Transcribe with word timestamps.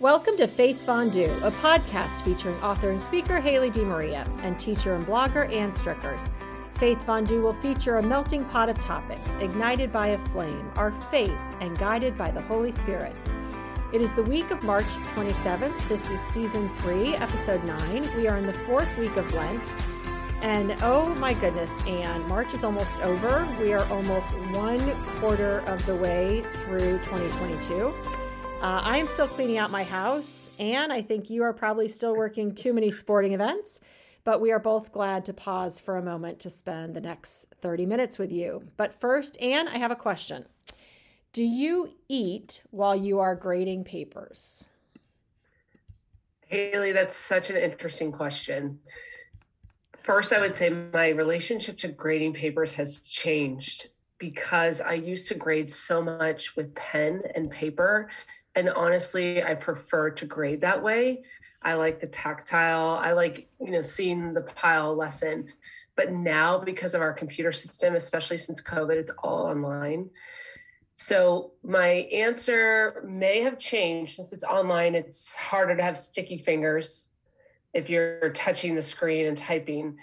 Welcome 0.00 0.36
to 0.38 0.48
Faith 0.48 0.84
Fondue, 0.84 1.30
a 1.44 1.52
podcast 1.52 2.22
featuring 2.22 2.56
author 2.56 2.90
and 2.90 3.00
speaker 3.00 3.40
Haley 3.40 3.70
DeMaria 3.70 4.26
and 4.42 4.58
teacher 4.58 4.96
and 4.96 5.06
blogger 5.06 5.50
Anne 5.52 5.70
Stricherz. 5.70 6.30
Faith 6.74 7.00
Fondue 7.06 7.40
will 7.40 7.54
feature 7.54 7.98
a 7.98 8.02
melting 8.02 8.44
pot 8.44 8.68
of 8.68 8.80
topics, 8.80 9.36
ignited 9.36 9.92
by 9.92 10.08
a 10.08 10.18
flame, 10.18 10.68
our 10.74 10.90
faith, 10.90 11.38
and 11.60 11.78
guided 11.78 12.18
by 12.18 12.28
the 12.32 12.40
Holy 12.40 12.72
Spirit. 12.72 13.14
It 13.92 14.00
is 14.00 14.12
the 14.14 14.24
week 14.24 14.50
of 14.50 14.64
March 14.64 14.82
27th. 14.82 15.88
This 15.88 16.10
is 16.10 16.20
season 16.20 16.68
three, 16.78 17.14
episode 17.14 17.62
nine. 17.62 18.10
We 18.16 18.26
are 18.26 18.36
in 18.36 18.46
the 18.46 18.52
fourth 18.52 18.98
week 18.98 19.16
of 19.16 19.32
Lent. 19.32 19.76
And 20.42 20.76
oh 20.82 21.14
my 21.14 21.34
goodness, 21.34 21.80
Anne, 21.86 22.26
March 22.26 22.52
is 22.52 22.64
almost 22.64 22.98
over. 23.02 23.48
We 23.60 23.72
are 23.72 23.84
almost 23.92 24.36
one 24.50 24.80
quarter 25.20 25.60
of 25.60 25.86
the 25.86 25.94
way 25.94 26.44
through 26.64 26.98
2022. 26.98 27.94
Uh, 28.64 28.80
I 28.82 28.96
am 28.96 29.06
still 29.06 29.28
cleaning 29.28 29.58
out 29.58 29.70
my 29.70 29.84
house, 29.84 30.48
and 30.58 30.90
I 30.90 31.02
think 31.02 31.28
you 31.28 31.42
are 31.42 31.52
probably 31.52 31.86
still 31.86 32.16
working 32.16 32.54
too 32.54 32.72
many 32.72 32.90
sporting 32.90 33.34
events, 33.34 33.80
but 34.24 34.40
we 34.40 34.52
are 34.52 34.58
both 34.58 34.90
glad 34.90 35.26
to 35.26 35.34
pause 35.34 35.78
for 35.78 35.98
a 35.98 36.02
moment 36.02 36.40
to 36.40 36.48
spend 36.48 36.94
the 36.94 37.00
next 37.02 37.54
30 37.60 37.84
minutes 37.84 38.18
with 38.18 38.32
you. 38.32 38.62
But 38.78 38.94
first, 38.94 39.38
Anne, 39.38 39.68
I 39.68 39.76
have 39.76 39.90
a 39.90 39.94
question. 39.94 40.46
Do 41.34 41.44
you 41.44 41.90
eat 42.08 42.62
while 42.70 42.96
you 42.96 43.20
are 43.20 43.34
grading 43.34 43.84
papers? 43.84 44.66
Haley, 46.46 46.92
that's 46.92 47.14
such 47.14 47.50
an 47.50 47.56
interesting 47.56 48.12
question. 48.12 48.78
First, 50.02 50.32
I 50.32 50.40
would 50.40 50.56
say 50.56 50.70
my 50.70 51.10
relationship 51.10 51.76
to 51.80 51.88
grading 51.88 52.32
papers 52.32 52.72
has 52.76 53.02
changed 53.02 53.88
because 54.16 54.80
I 54.80 54.94
used 54.94 55.28
to 55.28 55.34
grade 55.34 55.68
so 55.68 56.00
much 56.00 56.56
with 56.56 56.74
pen 56.74 57.24
and 57.34 57.50
paper 57.50 58.08
and 58.56 58.68
honestly 58.70 59.42
i 59.42 59.54
prefer 59.54 60.10
to 60.10 60.26
grade 60.26 60.60
that 60.60 60.82
way. 60.82 61.22
I 61.62 61.74
like 61.74 61.98
the 61.98 62.06
tactile. 62.06 62.98
I 62.98 63.12
like 63.12 63.48
you 63.60 63.70
know 63.70 63.82
seeing 63.82 64.34
the 64.34 64.42
pile 64.42 64.94
lesson 64.94 65.48
but 65.96 66.12
now 66.12 66.58
because 66.58 66.94
of 66.94 67.00
our 67.00 67.12
computer 67.12 67.52
system 67.52 67.94
especially 67.94 68.38
since 68.38 68.60
covid 68.60 68.96
it's 68.96 69.10
all 69.22 69.46
online. 69.46 70.10
So 70.96 71.52
my 71.64 71.88
answer 72.12 73.02
may 73.04 73.40
have 73.40 73.58
changed. 73.58 74.14
Since 74.16 74.32
it's 74.32 74.44
online 74.44 74.94
it's 74.94 75.34
harder 75.34 75.76
to 75.76 75.82
have 75.82 75.98
sticky 75.98 76.38
fingers 76.38 77.10
if 77.72 77.90
you're 77.90 78.30
touching 78.30 78.74
the 78.74 78.82
screen 78.82 79.26
and 79.26 79.36
typing 79.36 79.96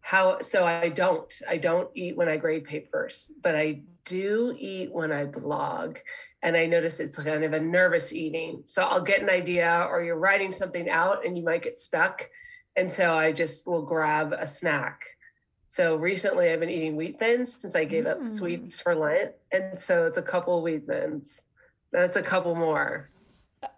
how 0.00 0.38
so 0.40 0.66
i 0.66 0.88
don't 0.88 1.32
i 1.48 1.56
don't 1.56 1.90
eat 1.94 2.16
when 2.16 2.28
i 2.28 2.36
grade 2.36 2.64
papers 2.64 3.30
but 3.42 3.54
i 3.54 3.80
do 4.04 4.54
eat 4.58 4.92
when 4.92 5.12
i 5.12 5.24
blog 5.24 5.98
and 6.42 6.56
I 6.56 6.66
notice 6.66 7.00
it's 7.00 7.22
kind 7.22 7.44
of 7.44 7.52
a 7.52 7.60
nervous 7.60 8.12
eating. 8.12 8.62
So 8.64 8.84
I'll 8.84 9.00
get 9.00 9.22
an 9.22 9.30
idea, 9.30 9.86
or 9.90 10.02
you're 10.02 10.18
writing 10.18 10.52
something 10.52 10.88
out 10.88 11.24
and 11.24 11.36
you 11.36 11.42
might 11.42 11.62
get 11.62 11.78
stuck. 11.78 12.28
And 12.76 12.90
so 12.90 13.16
I 13.16 13.32
just 13.32 13.66
will 13.66 13.82
grab 13.82 14.32
a 14.32 14.46
snack. 14.46 15.02
So 15.68 15.96
recently 15.96 16.50
I've 16.50 16.60
been 16.60 16.70
eating 16.70 16.96
wheat 16.96 17.18
thins 17.18 17.60
since 17.60 17.74
I 17.74 17.84
gave 17.84 18.04
mm. 18.04 18.12
up 18.12 18.24
sweets 18.24 18.80
for 18.80 18.94
Lent. 18.94 19.32
And 19.52 19.78
so 19.78 20.06
it's 20.06 20.16
a 20.16 20.22
couple 20.22 20.62
wheat 20.62 20.86
thins. 20.86 21.40
That's 21.92 22.16
a 22.16 22.22
couple 22.22 22.54
more. 22.54 23.10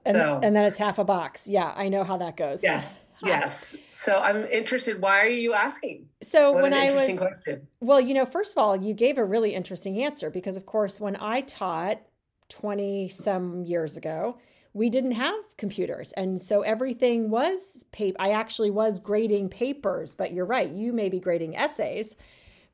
And, 0.05 0.15
so, 0.15 0.41
and 0.43 0.55
then 0.55 0.65
it's 0.65 0.77
half 0.77 0.99
a 0.99 1.05
box. 1.05 1.49
Yeah, 1.49 1.73
I 1.75 1.89
know 1.89 2.05
how 2.05 2.19
that 2.19 2.37
goes. 2.37 2.63
Yes. 2.63 2.95
Yes. 3.23 3.77
So 3.91 4.19
I'm 4.19 4.45
interested. 4.47 5.01
Why 5.01 5.21
are 5.21 5.29
you 5.29 5.53
asking? 5.53 6.07
So 6.23 6.53
what 6.53 6.63
when 6.63 6.75
I 6.75 6.93
was, 6.93 7.19
question. 7.19 7.67
well, 7.81 8.01
you 8.01 8.15
know, 8.15 8.25
first 8.25 8.57
of 8.57 8.63
all, 8.63 8.77
you 8.77 8.95
gave 8.95 9.19
a 9.19 9.25
really 9.25 9.55
interesting 9.55 10.03
answer 10.03 10.31
because, 10.31 10.57
of 10.57 10.67
course, 10.67 11.01
when 11.01 11.17
I 11.17 11.43
taught 11.43 12.01
20 12.49 13.09
some 13.09 13.63
years 13.65 13.97
ago, 13.97 14.39
we 14.73 14.89
didn't 14.89 15.13
have 15.13 15.57
computers. 15.57 16.13
And 16.13 16.43
so 16.43 16.63
everything 16.63 17.31
was 17.31 17.85
paper. 17.93 18.17
I 18.21 18.31
actually 18.31 18.71
was 18.71 18.99
grading 18.99 19.49
papers, 19.49 20.15
but 20.15 20.33
you're 20.33 20.45
right. 20.45 20.71
You 20.71 20.93
may 20.93 21.09
be 21.09 21.21
grading 21.21 21.57
essays, 21.57 22.17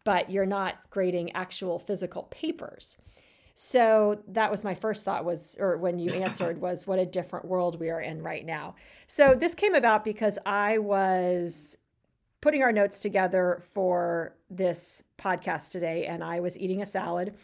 but 0.05 0.31
you're 0.31 0.47
not 0.47 0.77
grading 0.91 1.33
actual 1.33 1.78
physical 1.78 2.25
papers. 2.25 2.99
So 3.59 4.22
that 4.28 4.50
was 4.50 4.65
my 4.65 4.75
first 4.75 5.05
thought 5.05 5.25
was 5.25 5.56
or 5.59 5.78
when 5.78 5.99
you 5.99 6.11
answered 6.12 6.61
was 6.61 6.87
what 6.87 6.99
a 6.99 7.06
different 7.06 7.47
world 7.47 7.81
we 7.81 7.91
are 7.91 8.00
in 8.00 8.22
right 8.22 8.44
now. 8.44 8.75
So 9.06 9.34
this 9.34 9.55
came 9.55 9.75
about 9.75 10.05
because 10.05 10.39
I 10.44 10.78
was 10.78 11.78
putting 12.43 12.62
our 12.62 12.71
notes 12.71 12.99
together 12.99 13.62
for 13.72 14.37
this 14.50 15.03
podcast 15.19 15.71
today 15.71 16.06
and 16.06 16.22
I 16.22 16.41
was 16.41 16.59
eating 16.59 16.83
a 16.83 16.87
salad 16.87 17.34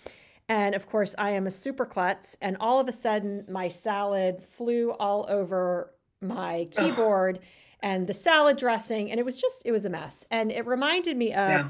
and 0.48 0.74
of 0.74 0.86
course, 0.86 1.14
I 1.16 1.30
am 1.30 1.46
a 1.46 1.50
super 1.50 1.86
klutz. 1.86 2.36
And 2.42 2.58
all 2.60 2.78
of 2.78 2.86
a 2.86 2.92
sudden, 2.92 3.46
my 3.48 3.68
salad 3.68 4.42
flew 4.42 4.90
all 4.92 5.24
over 5.30 5.94
my 6.20 6.68
keyboard 6.70 7.38
Ugh. 7.38 7.44
and 7.80 8.06
the 8.06 8.12
salad 8.12 8.58
dressing. 8.58 9.10
And 9.10 9.18
it 9.18 9.24
was 9.24 9.40
just, 9.40 9.62
it 9.64 9.72
was 9.72 9.86
a 9.86 9.88
mess. 9.88 10.26
And 10.30 10.52
it 10.52 10.66
reminded 10.66 11.16
me 11.16 11.28
of, 11.28 11.50
yeah. 11.50 11.68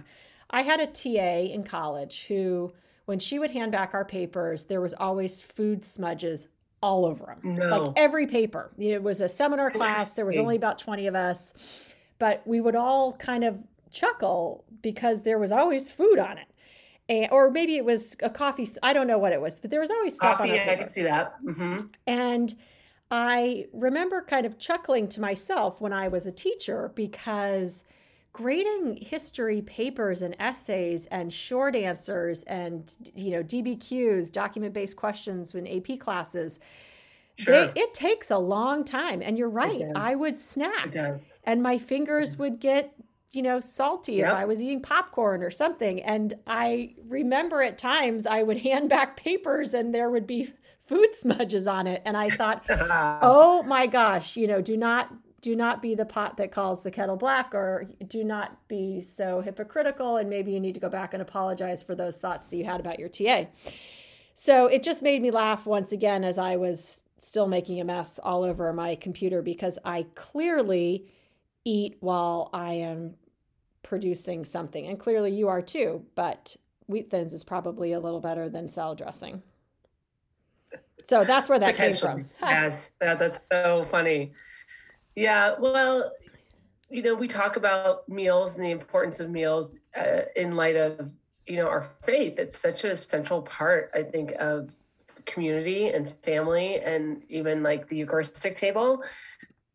I 0.50 0.62
had 0.62 0.80
a 0.80 0.86
TA 0.86 1.52
in 1.52 1.62
college 1.62 2.26
who, 2.26 2.72
when 3.06 3.18
she 3.18 3.38
would 3.38 3.50
hand 3.50 3.72
back 3.72 3.94
our 3.94 4.04
papers, 4.04 4.64
there 4.64 4.80
was 4.80 4.94
always 4.94 5.40
food 5.40 5.84
smudges 5.84 6.48
all 6.82 7.04
over 7.04 7.26
them. 7.26 7.54
No. 7.54 7.78
Like 7.78 7.92
every 7.96 8.26
paper. 8.26 8.72
It 8.78 9.02
was 9.02 9.20
a 9.20 9.28
seminar 9.28 9.70
class. 9.70 10.14
There 10.14 10.26
was 10.26 10.36
only 10.38 10.56
about 10.56 10.78
20 10.78 11.06
of 11.06 11.14
us. 11.14 11.54
But 12.18 12.42
we 12.46 12.60
would 12.60 12.76
all 12.76 13.14
kind 13.14 13.44
of 13.44 13.58
chuckle 13.90 14.64
because 14.80 15.22
there 15.22 15.38
was 15.38 15.52
always 15.52 15.92
food 15.92 16.18
on 16.18 16.38
it 16.38 16.46
and, 17.08 17.28
or 17.30 17.50
maybe 17.50 17.76
it 17.76 17.84
was 17.84 18.16
a 18.22 18.30
coffee. 18.30 18.68
I 18.82 18.92
don't 18.92 19.06
know 19.06 19.18
what 19.18 19.32
it 19.32 19.40
was, 19.40 19.56
but 19.56 19.70
there 19.70 19.80
was 19.80 19.90
always 19.90 20.14
stuff 20.16 20.38
coffee, 20.38 20.50
on 20.50 20.56
it. 20.56 20.68
I 20.68 20.76
can 20.76 20.88
see 20.88 21.02
that. 21.02 21.34
Mm-hmm. 21.44 21.76
And 22.06 22.54
I 23.10 23.66
remember 23.72 24.22
kind 24.22 24.46
of 24.46 24.58
chuckling 24.58 25.08
to 25.08 25.20
myself 25.20 25.80
when 25.80 25.92
I 25.92 26.08
was 26.08 26.26
a 26.26 26.32
teacher 26.32 26.92
because 26.94 27.84
grading 28.32 28.96
history 28.96 29.60
papers 29.62 30.22
and 30.22 30.34
essays 30.38 31.06
and 31.06 31.32
short 31.32 31.76
answers 31.76 32.44
and 32.44 32.94
you 33.14 33.30
know 33.30 33.42
DBQs, 33.42 34.32
document 34.32 34.72
based 34.72 34.96
questions 34.96 35.54
in 35.54 35.66
AP 35.66 35.98
classes. 35.98 36.60
Sure. 37.38 37.66
They, 37.68 37.80
it 37.80 37.94
takes 37.94 38.30
a 38.30 38.38
long 38.38 38.84
time, 38.84 39.22
and 39.22 39.38
you're 39.38 39.48
right. 39.48 39.82
I 39.96 40.14
would 40.14 40.38
snack, 40.38 40.94
and 41.44 41.62
my 41.62 41.78
fingers 41.78 42.36
would 42.36 42.60
get 42.60 42.94
you 43.32 43.42
know, 43.42 43.60
salty 43.60 44.14
yep. 44.14 44.28
if 44.28 44.34
I 44.34 44.44
was 44.44 44.62
eating 44.62 44.82
popcorn 44.82 45.42
or 45.42 45.50
something. 45.50 46.02
And 46.02 46.34
I 46.46 46.94
remember 47.08 47.62
at 47.62 47.78
times 47.78 48.26
I 48.26 48.42
would 48.42 48.58
hand 48.62 48.88
back 48.88 49.16
papers 49.16 49.74
and 49.74 49.94
there 49.94 50.10
would 50.10 50.26
be 50.26 50.52
food 50.80 51.14
smudges 51.14 51.66
on 51.66 51.86
it. 51.86 52.02
And 52.04 52.16
I 52.16 52.28
thought, 52.28 52.64
oh 53.22 53.62
my 53.64 53.86
gosh, 53.86 54.36
you 54.36 54.46
know, 54.46 54.60
do 54.60 54.76
not 54.76 55.10
do 55.42 55.56
not 55.56 55.82
be 55.82 55.94
the 55.94 56.06
pot 56.06 56.36
that 56.36 56.52
calls 56.52 56.82
the 56.82 56.90
kettle 56.90 57.16
black 57.16 57.52
or 57.52 57.86
do 58.06 58.22
not 58.24 58.56
be 58.68 59.02
so 59.02 59.40
hypocritical 59.40 60.16
and 60.16 60.30
maybe 60.30 60.52
you 60.52 60.60
need 60.60 60.74
to 60.74 60.80
go 60.80 60.88
back 60.88 61.12
and 61.12 61.20
apologize 61.20 61.82
for 61.82 61.94
those 61.94 62.18
thoughts 62.18 62.48
that 62.48 62.56
you 62.56 62.64
had 62.64 62.80
about 62.80 62.98
your 62.98 63.08
TA. 63.08 63.46
So 64.34 64.66
it 64.66 64.82
just 64.82 65.02
made 65.02 65.20
me 65.20 65.32
laugh 65.32 65.66
once 65.66 65.92
again 65.92 66.24
as 66.24 66.38
I 66.38 66.56
was 66.56 67.02
still 67.18 67.48
making 67.48 67.80
a 67.80 67.84
mess 67.84 68.18
all 68.22 68.44
over 68.44 68.72
my 68.72 68.94
computer 68.94 69.42
because 69.42 69.78
I 69.84 70.06
clearly 70.14 71.06
eat 71.64 71.96
while 72.00 72.48
I 72.52 72.74
am 72.74 73.14
producing 73.82 74.44
something. 74.44 74.86
And 74.86 74.98
clearly 74.98 75.32
you 75.32 75.48
are 75.48 75.60
too, 75.60 76.04
but 76.14 76.56
wheat 76.86 77.10
thins 77.10 77.34
is 77.34 77.42
probably 77.42 77.92
a 77.92 78.00
little 78.00 78.20
better 78.20 78.48
than 78.48 78.68
salad 78.68 78.98
dressing. 78.98 79.42
So 81.04 81.24
that's 81.24 81.48
where 81.48 81.58
that 81.58 81.74
came 81.74 81.96
from. 81.96 82.28
Yes, 82.40 82.92
that, 83.00 83.18
that's 83.18 83.44
so 83.50 83.84
funny. 83.84 84.32
Yeah, 85.14 85.54
well, 85.58 86.10
you 86.90 87.02
know, 87.02 87.14
we 87.14 87.28
talk 87.28 87.56
about 87.56 88.08
meals 88.08 88.54
and 88.54 88.62
the 88.62 88.70
importance 88.70 89.20
of 89.20 89.30
meals 89.30 89.78
uh, 89.96 90.22
in 90.36 90.56
light 90.56 90.76
of, 90.76 91.10
you 91.46 91.56
know, 91.56 91.66
our 91.66 91.90
faith. 92.04 92.38
It's 92.38 92.58
such 92.58 92.84
a 92.84 92.96
central 92.96 93.42
part, 93.42 93.90
I 93.94 94.02
think, 94.02 94.32
of 94.38 94.70
community 95.24 95.88
and 95.88 96.10
family 96.22 96.80
and 96.80 97.24
even 97.28 97.62
like 97.62 97.88
the 97.88 97.96
Eucharistic 97.96 98.54
table. 98.54 99.02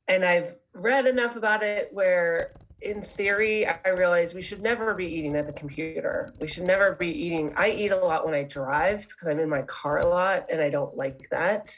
And 0.07 0.23
I've 0.23 0.55
read 0.73 1.05
enough 1.05 1.35
about 1.35 1.63
it 1.63 1.89
where 1.91 2.51
in 2.81 3.01
theory, 3.01 3.65
I 3.67 3.89
realize 3.97 4.33
we 4.33 4.41
should 4.41 4.61
never 4.61 4.93
be 4.93 5.07
eating 5.07 5.35
at 5.35 5.47
the 5.47 5.53
computer. 5.53 6.33
We 6.39 6.47
should 6.47 6.67
never 6.67 6.93
be 6.93 7.09
eating. 7.09 7.53
I 7.57 7.71
eat 7.71 7.91
a 7.91 7.97
lot 7.97 8.25
when 8.25 8.35
I 8.35 8.43
drive 8.43 9.07
because 9.07 9.27
I'm 9.27 9.39
in 9.39 9.49
my 9.49 9.63
car 9.63 9.99
a 9.99 10.07
lot 10.07 10.45
and 10.51 10.61
I 10.61 10.69
don't 10.69 10.95
like 10.95 11.27
that. 11.31 11.73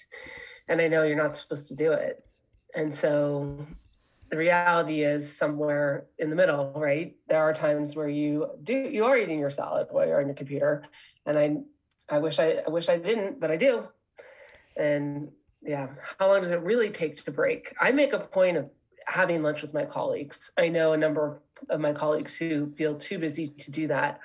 And 0.68 0.82
I 0.82 0.88
know 0.88 1.04
you're 1.04 1.16
not 1.16 1.34
supposed 1.34 1.68
to 1.70 1.76
do 1.76 1.94
it. 1.94 2.24
And 2.76 2.94
so 2.94 3.66
the 4.30 4.38
reality 4.38 5.02
is 5.02 5.36
somewhere 5.36 6.06
in 6.18 6.30
the 6.30 6.36
middle, 6.36 6.72
right? 6.76 7.16
There 7.28 7.40
are 7.40 7.54
times 7.54 7.96
where 7.96 8.10
you 8.10 8.52
do 8.64 8.74
you 8.74 9.06
are 9.06 9.18
eating 9.18 9.40
your 9.40 9.50
salad 9.50 9.88
while 9.92 10.08
you're 10.08 10.20
on 10.20 10.28
your 10.28 10.36
computer. 10.36 10.84
And 11.26 11.38
I 11.38 11.58
I 12.10 12.20
wish 12.20 12.40
I 12.40 12.62
I 12.66 12.70
wish 12.70 12.90
I 12.90 12.98
didn't, 12.98 13.40
but 13.40 13.52
I 13.52 13.58
do. 13.58 13.88
And 14.78 15.32
yeah, 15.62 15.88
how 16.20 16.28
long 16.28 16.42
does 16.42 16.52
it 16.52 16.62
really 16.62 16.90
take 16.90 17.24
to 17.24 17.32
break? 17.32 17.76
I 17.82 17.92
make 17.92 18.14
a 18.14 18.20
point 18.20 18.58
of 18.58 18.70
having 19.08 19.42
lunch 19.42 19.62
with 19.62 19.74
my 19.74 19.86
colleagues. 19.86 20.52
I 20.58 20.70
know 20.70 20.94
a 20.94 20.98
number 20.98 21.42
of 21.70 21.80
my 21.80 21.92
colleagues 21.92 22.38
who 22.38 22.72
feel 22.74 22.96
too 22.96 23.20
busy 23.20 23.48
to 23.48 23.72
do 23.72 23.88
that, 23.88 24.20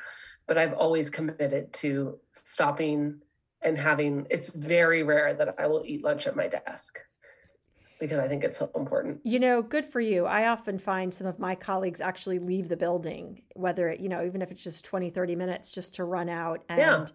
but 0.46 0.58
I've 0.58 0.74
always 0.74 1.10
committed 1.10 1.72
to 1.74 2.18
stopping 2.32 3.20
and 3.62 3.78
having 3.78 4.26
it's 4.30 4.50
very 4.50 5.02
rare 5.02 5.32
that 5.34 5.54
I 5.58 5.66
will 5.66 5.82
eat 5.86 6.04
lunch 6.04 6.26
at 6.26 6.36
my 6.36 6.48
desk. 6.48 7.00
Because 7.98 8.18
I 8.18 8.28
think 8.28 8.44
it's 8.44 8.58
so 8.58 8.70
important. 8.74 9.20
You 9.24 9.38
know, 9.38 9.62
good 9.62 9.86
for 9.86 10.00
you. 10.00 10.26
I 10.26 10.48
often 10.48 10.78
find 10.78 11.12
some 11.12 11.26
of 11.26 11.38
my 11.38 11.54
colleagues 11.54 12.00
actually 12.00 12.38
leave 12.38 12.68
the 12.68 12.76
building, 12.76 13.42
whether, 13.54 13.88
it, 13.88 14.00
you 14.00 14.08
know, 14.08 14.24
even 14.24 14.42
if 14.42 14.50
it's 14.50 14.64
just 14.64 14.84
20, 14.84 15.10
30 15.10 15.36
minutes 15.36 15.70
just 15.70 15.94
to 15.96 16.04
run 16.04 16.28
out 16.28 16.64
and 16.68 16.78
yeah. 16.78 17.06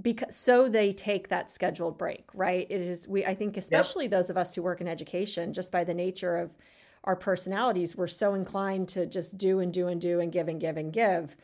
because 0.00 0.34
so 0.34 0.68
they 0.68 0.92
take 0.92 1.28
that 1.28 1.50
scheduled 1.50 1.98
break, 1.98 2.24
right? 2.34 2.66
It 2.70 2.80
is 2.80 3.08
we 3.08 3.24
I 3.24 3.34
think 3.34 3.56
especially 3.56 4.04
yep. 4.04 4.12
those 4.12 4.30
of 4.30 4.36
us 4.36 4.54
who 4.54 4.62
work 4.62 4.80
in 4.80 4.88
education 4.88 5.52
just 5.52 5.72
by 5.72 5.84
the 5.84 5.94
nature 5.94 6.36
of 6.36 6.56
our 7.04 7.16
personalities, 7.16 7.96
we're 7.96 8.06
so 8.08 8.34
inclined 8.34 8.88
to 8.88 9.06
just 9.06 9.38
do 9.38 9.60
and 9.60 9.72
do 9.72 9.88
and 9.88 10.00
do 10.00 10.20
and 10.20 10.32
give 10.32 10.48
and 10.48 10.60
give 10.60 10.76
and 10.76 10.92
give 10.92 11.36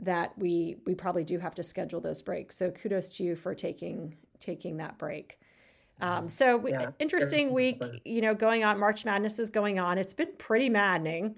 that 0.00 0.36
we 0.38 0.76
we 0.86 0.94
probably 0.94 1.24
do 1.24 1.38
have 1.38 1.54
to 1.54 1.62
schedule 1.62 2.00
those 2.00 2.22
breaks. 2.22 2.56
So 2.56 2.70
kudos 2.70 3.16
to 3.16 3.24
you 3.24 3.36
for 3.36 3.54
taking 3.54 4.16
taking 4.38 4.78
that 4.78 4.98
break. 4.98 5.39
Um, 6.00 6.28
so 6.28 6.66
yeah, 6.66 6.90
interesting 6.98 7.52
week, 7.52 7.82
you 8.04 8.20
know, 8.20 8.34
going 8.34 8.64
on. 8.64 8.78
March 8.78 9.04
Madness 9.04 9.38
is 9.38 9.50
going 9.50 9.78
on. 9.78 9.98
It's 9.98 10.14
been 10.14 10.32
pretty 10.38 10.68
maddening. 10.68 11.36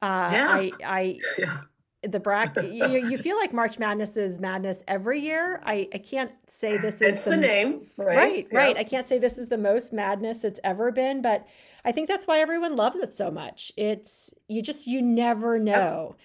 Uh, 0.00 0.28
yeah. 0.32 0.48
I, 0.50 0.70
I, 0.84 1.18
yeah. 1.38 1.56
the 2.02 2.20
bracket. 2.20 2.72
you, 2.72 3.08
you 3.08 3.18
feel 3.22 3.36
like 3.36 3.52
March 3.52 3.78
Madness 3.78 4.16
is 4.16 4.40
madness 4.40 4.82
every 4.86 5.20
year. 5.20 5.62
I, 5.64 5.88
I 5.94 5.98
can't 5.98 6.32
say 6.48 6.76
this 6.76 6.96
is 6.96 7.16
it's 7.16 7.24
the, 7.24 7.30
the 7.30 7.36
name, 7.36 7.86
right? 7.96 8.16
Right, 8.16 8.48
yeah. 8.50 8.58
right. 8.58 8.76
I 8.76 8.84
can't 8.84 9.06
say 9.06 9.18
this 9.18 9.38
is 9.38 9.48
the 9.48 9.58
most 9.58 9.92
madness 9.92 10.44
it's 10.44 10.60
ever 10.64 10.90
been, 10.90 11.22
but 11.22 11.46
I 11.84 11.92
think 11.92 12.08
that's 12.08 12.26
why 12.26 12.40
everyone 12.40 12.76
loves 12.76 12.98
it 12.98 13.14
so 13.14 13.30
much. 13.30 13.72
It's 13.76 14.32
you 14.48 14.60
just 14.60 14.86
you 14.86 15.00
never 15.00 15.58
know. 15.58 16.16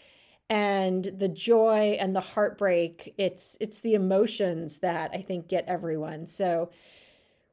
And 0.50 1.04
the 1.04 1.28
joy 1.28 1.98
and 2.00 2.16
the 2.16 2.22
heartbreak, 2.22 3.13
it's 3.18 3.57
it's 3.60 3.81
the 3.81 3.95
emotions 3.95 4.78
that 4.80 5.12
I 5.13 5.22
think 5.22 5.50
get 5.50 5.66
everyone. 5.68 6.25
So 6.25 6.69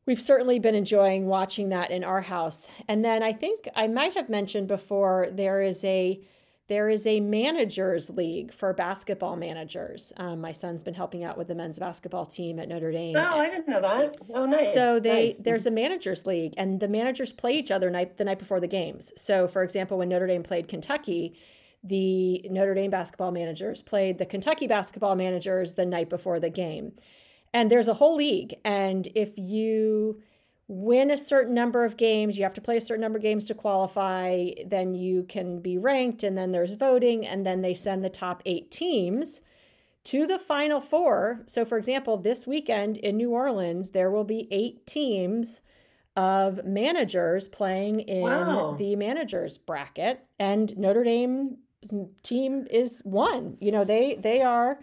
we've 0.07 0.21
certainly 0.21 0.59
been 0.59 0.75
enjoying 0.75 1.27
watching 1.27 1.71
that 1.71 1.91
in 1.91 2.05
our 2.05 2.21
house. 2.21 2.69
And 2.89 3.05
then 3.05 3.23
I 3.23 3.33
think 3.33 3.69
I 3.75 3.89
might 3.89 4.15
have 4.15 4.29
mentioned 4.29 4.69
before 4.69 5.29
there 5.33 5.63
is 5.63 5.85
a 5.85 6.21
there 6.67 6.89
is 6.89 7.07
a 7.07 7.21
managers 7.21 8.09
league 8.09 8.51
for 8.51 8.73
basketball 8.73 9.37
managers. 9.37 10.15
Um, 10.17 10.41
my 10.41 10.53
son's 10.53 10.83
been 10.83 10.95
helping 10.95 11.23
out 11.23 11.37
with 11.37 11.49
the 11.49 11.55
men's 11.55 11.79
basketball 11.79 12.25
team 12.25 12.59
at 12.59 12.69
Notre 12.69 12.91
Dame. 12.91 13.17
Oh, 13.17 13.39
I 13.39 13.51
didn't 13.51 13.69
know 13.69 13.83
that. 13.83 14.17
Oh, 14.33 14.47
nice. 14.47 14.73
So 14.73 14.99
they 14.99 15.27
nice. 15.27 15.39
there's 15.41 15.67
a 15.67 15.71
managers 15.71 16.25
league, 16.25 16.55
and 16.57 16.81
the 16.81 16.89
managers 16.89 17.35
play 17.35 17.59
each 17.59 17.71
other 17.71 17.91
night 17.91 18.17
the 18.17 18.25
night 18.25 18.39
before 18.39 18.61
the 18.61 18.67
games. 18.67 19.13
So, 19.15 19.47
for 19.47 19.63
example, 19.63 19.99
when 19.99 20.09
Notre 20.09 20.27
Dame 20.27 20.43
played 20.43 20.69
Kentucky, 20.69 21.37
the 21.83 22.49
Notre 22.51 22.73
Dame 22.73 22.91
basketball 22.91 23.31
managers 23.31 23.83
played 23.83 24.17
the 24.17 24.25
Kentucky 24.25 24.67
basketball 24.67 25.17
managers 25.17 25.75
the 25.75 25.85
night 25.85 26.09
before 26.09 26.41
the 26.41 26.49
game 26.49 26.93
and 27.55 27.71
there's 27.71 27.89
a 27.89 27.95
whole 27.95 28.17
league. 28.17 28.57
And 28.65 29.09
if 29.15 29.39
you 29.39 30.21
win 30.67 31.11
a 31.11 31.17
certain 31.17 31.55
number 31.55 31.85
of 31.85 31.97
games 31.97 32.39
you 32.39 32.43
have 32.43 32.55
to 32.55 32.61
play 32.61 32.79
a 32.79 32.81
certain 32.81 33.03
number 33.03 33.19
of 33.19 33.23
games 33.23 33.45
to 33.45 33.55
qualify 33.55 34.49
then 34.67 34.95
you 34.95 35.23
can 35.25 35.61
be 35.61 35.77
ranked 35.77 36.23
and 36.23 36.39
then 36.39 36.53
there's 36.53 36.73
voting 36.73 37.27
and 37.27 37.45
then 37.45 37.61
they 37.61 37.75
send 37.75 38.03
the 38.03 38.09
top 38.09 38.43
eight 38.47 38.71
teams 38.71 39.43
to 40.05 40.27
the 40.27 40.39
final 40.39 40.81
four. 40.81 41.43
So 41.47 41.67
for 41.67 41.77
example 41.77 42.17
this 42.17 42.47
weekend 42.47 42.97
in 42.97 43.19
new 43.19 43.31
orleans 43.31 43.91
there 43.91 44.11
will 44.11 44.25
be 44.25 44.49
eight 44.51 44.87
teams 44.87 45.61
of 46.17 46.65
managers 46.65 47.47
playing 47.47 48.01
in 48.01 48.23
wow. 48.23 48.75
the 48.79 48.97
managers 48.97 49.59
bracket 49.59 50.25
and 50.39 50.77
notre 50.79 51.05
dame 51.05 51.59
team 52.23 52.67
is 52.71 53.03
one. 53.05 53.59
You 53.61 53.71
know 53.71 53.85
they 53.85 54.15
they 54.15 54.41
are 54.41 54.79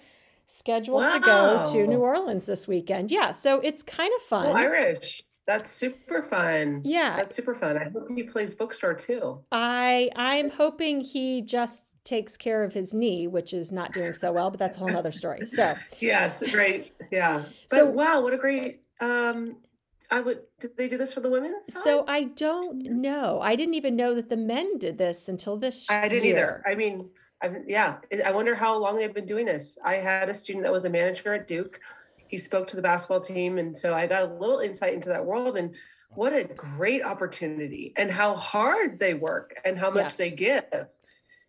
scheduled 0.52 1.04
wow. 1.04 1.14
to 1.14 1.20
go 1.20 1.64
to 1.72 1.88
New 1.88 2.00
Orleans 2.00 2.46
this 2.46 2.68
weekend. 2.68 3.12
Yeah, 3.12 3.32
so 3.32 3.60
it's 3.62 3.84
kind 3.84 4.12
of 4.16 4.22
fun. 4.24 4.48
Oh, 4.48 4.54
Irish. 4.54 5.24
That's 5.48 5.72
super 5.72 6.24
fun. 6.24 6.82
Yeah. 6.86 7.16
That's 7.16 7.36
super 7.36 7.56
fun. 7.56 7.78
I 7.78 7.86
hope 7.86 8.08
he 8.16 8.24
plays 8.24 8.54
bookstore 8.54 8.94
too. 8.94 9.40
I 9.52 10.10
I'm 10.16 10.50
hoping 10.50 11.02
he 11.02 11.42
just 11.42 11.86
takes 12.04 12.38
care 12.38 12.64
of 12.64 12.74
his 12.74 12.94
knee, 12.94 13.28
which 13.28 13.54
is 13.54 13.72
not 13.72 13.92
doing 13.92 14.14
so 14.14 14.32
well, 14.32 14.50
but 14.50 14.60
that's 14.60 14.78
a 14.78 14.82
whole 14.82 14.96
other 14.96 15.12
story. 15.12 15.46
So 15.48 15.76
yes, 16.00 16.42
great. 16.52 16.94
Yeah. 17.12 17.46
But 17.70 17.76
so 17.76 17.86
wow, 17.86 18.22
what 18.22 18.34
a 18.34 18.38
great 18.38 18.84
um 19.00 19.58
I 20.12 20.20
would 20.20 20.42
did 20.60 20.78
they 20.78 20.88
do 20.88 20.98
this 20.98 21.12
for 21.12 21.22
the 21.22 21.30
women's 21.30 21.74
side? 21.74 21.84
So 21.84 22.06
I 22.08 22.26
don't 22.26 22.78
know. 23.02 23.40
I 23.42 23.56
didn't 23.56 23.74
even 23.74 23.96
know 23.96 24.14
that 24.14 24.30
the 24.30 24.38
men 24.38 24.78
did 24.78 24.98
this 24.98 25.28
until 25.28 25.58
this 25.58 25.90
I 25.90 26.08
didn't 26.08 26.26
year. 26.26 26.36
either. 26.38 26.64
I 26.66 26.76
mean, 26.76 27.10
I've, 27.42 27.58
yeah, 27.68 27.98
I 28.26 28.32
wonder 28.32 28.56
how 28.56 28.78
long 28.78 28.98
they've 28.98 29.14
been 29.14 29.26
doing 29.26 29.46
this. 29.46 29.78
I 29.84 29.96
had 29.96 30.30
a 30.30 30.34
student 30.34 30.64
that 30.64 30.72
was 30.72 30.86
a 30.86 30.90
manager 30.90 31.34
at 31.34 31.48
Duke. 31.48 31.80
He 32.28 32.38
spoke 32.38 32.68
to 32.68 32.76
the 32.76 32.82
basketball 32.82 33.20
team, 33.20 33.58
and 33.58 33.76
so 33.76 33.94
I 33.94 34.08
got 34.08 34.24
a 34.24 34.34
little 34.34 34.60
insight 34.60 34.94
into 34.94 35.10
that 35.10 35.26
world. 35.26 35.58
And 35.58 35.76
what 36.10 36.34
a 36.34 36.44
great 36.44 37.04
opportunity, 37.04 37.94
and 37.98 38.12
how 38.12 38.36
hard 38.36 39.00
they 39.00 39.14
work, 39.14 39.56
and 39.66 39.78
how 39.78 39.90
much 39.90 40.04
yes. 40.04 40.18
they 40.18 40.30
give. 40.30 40.88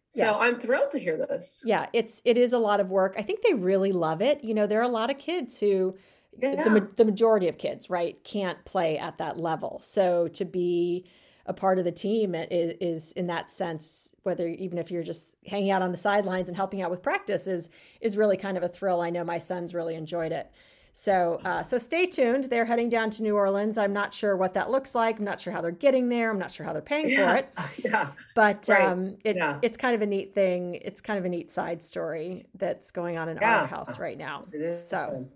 So 0.08 0.24
yes. 0.24 0.36
I'm 0.38 0.60
thrilled 0.60 0.90
to 0.90 0.98
hear 0.98 1.16
this. 1.16 1.62
Yeah, 1.64 1.86
it's 1.92 2.20
it 2.24 2.36
is 2.36 2.52
a 2.52 2.58
lot 2.58 2.80
of 2.80 2.90
work. 2.90 3.14
I 3.16 3.22
think 3.22 3.42
they 3.42 3.54
really 3.54 3.92
love 3.92 4.20
it. 4.20 4.44
You 4.44 4.54
know, 4.54 4.66
there 4.66 4.80
are 4.80 4.84
a 4.84 4.88
lot 4.88 5.10
of 5.10 5.18
kids 5.18 5.58
who 5.58 5.96
yeah. 6.38 6.62
the 6.62 6.88
the 6.96 7.04
majority 7.04 7.48
of 7.48 7.58
kids, 7.58 7.88
right, 7.88 8.22
can't 8.24 8.62
play 8.64 8.98
at 8.98 9.18
that 9.18 9.38
level. 9.38 9.80
So 9.82 10.28
to 10.28 10.44
be 10.44 11.06
a 11.46 11.52
part 11.52 11.78
of 11.78 11.84
the 11.84 11.92
team 11.92 12.34
is, 12.34 12.76
is 12.80 13.12
in 13.12 13.26
that 13.26 13.50
sense 13.50 14.12
whether 14.22 14.46
even 14.46 14.78
if 14.78 14.90
you're 14.90 15.02
just 15.02 15.34
hanging 15.46 15.70
out 15.70 15.82
on 15.82 15.90
the 15.90 15.98
sidelines 15.98 16.48
and 16.48 16.56
helping 16.56 16.82
out 16.82 16.90
with 16.90 17.02
practice 17.02 17.46
is 17.46 17.68
is 18.00 18.16
really 18.16 18.36
kind 18.36 18.56
of 18.56 18.62
a 18.62 18.68
thrill. 18.68 19.00
I 19.00 19.10
know 19.10 19.24
my 19.24 19.38
sons 19.38 19.74
really 19.74 19.94
enjoyed 19.94 20.32
it. 20.32 20.50
So 20.94 21.40
uh, 21.44 21.62
so 21.62 21.78
stay 21.78 22.06
tuned. 22.06 22.44
They're 22.44 22.66
heading 22.66 22.90
down 22.90 23.10
to 23.12 23.22
new 23.22 23.34
orleans. 23.34 23.78
I'm 23.78 23.94
not 23.94 24.12
sure 24.12 24.36
what 24.36 24.54
that 24.54 24.70
looks 24.70 24.94
like. 24.94 25.18
I'm 25.18 25.24
not 25.24 25.40
sure 25.40 25.52
how 25.52 25.62
they're 25.62 25.70
getting 25.70 26.10
there. 26.10 26.30
I'm 26.30 26.38
not 26.38 26.52
sure 26.52 26.66
how 26.66 26.72
they're 26.74 26.82
paying 26.82 27.08
yeah. 27.08 27.28
for 27.28 27.36
it. 27.38 27.48
Yeah. 27.84 28.10
But 28.34 28.68
right. 28.68 28.84
um, 28.84 29.16
it, 29.24 29.36
yeah. 29.36 29.58
it's 29.62 29.76
kind 29.76 29.94
of 29.94 30.02
a 30.02 30.06
neat 30.06 30.34
thing. 30.34 30.74
It's 30.76 31.00
kind 31.00 31.18
of 31.18 31.24
a 31.24 31.28
neat 31.28 31.50
side 31.50 31.82
story 31.82 32.46
that's 32.54 32.90
going 32.90 33.16
on 33.16 33.28
in 33.28 33.38
yeah. 33.38 33.60
our 33.60 33.66
house 33.66 33.98
right 33.98 34.18
now. 34.18 34.44
So 34.86 35.26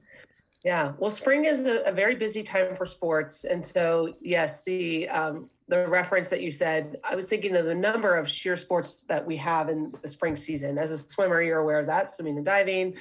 yeah 0.66 0.92
well 0.98 1.10
spring 1.10 1.44
is 1.44 1.64
a, 1.64 1.76
a, 1.84 1.92
very 1.92 2.16
busy 2.16 2.42
time 2.42 2.74
for 2.74 2.84
sports 2.84 3.44
and 3.44 3.64
so 3.64 4.12
yes 4.20 4.62
the 4.64 5.08
um, 5.08 5.48
the 5.68 5.86
reference 5.88 6.28
that 6.28 6.42
you 6.42 6.50
said, 6.50 6.96
I 7.02 7.16
was 7.16 7.26
thinking 7.26 7.56
of 7.56 7.64
the 7.64 7.74
number 7.74 8.14
of 8.14 8.28
sheer 8.28 8.56
sports 8.56 9.04
that 9.08 9.26
we 9.26 9.36
have 9.38 9.68
in 9.68 9.92
the 10.00 10.06
spring 10.06 10.36
season. 10.36 10.78
As 10.78 10.92
a 10.92 10.98
swimmer, 10.98 11.42
you're 11.42 11.58
aware 11.58 11.80
of 11.80 11.86
that 11.86 12.14
swimming 12.14 12.36
and 12.36 12.46
diving, 12.46 12.94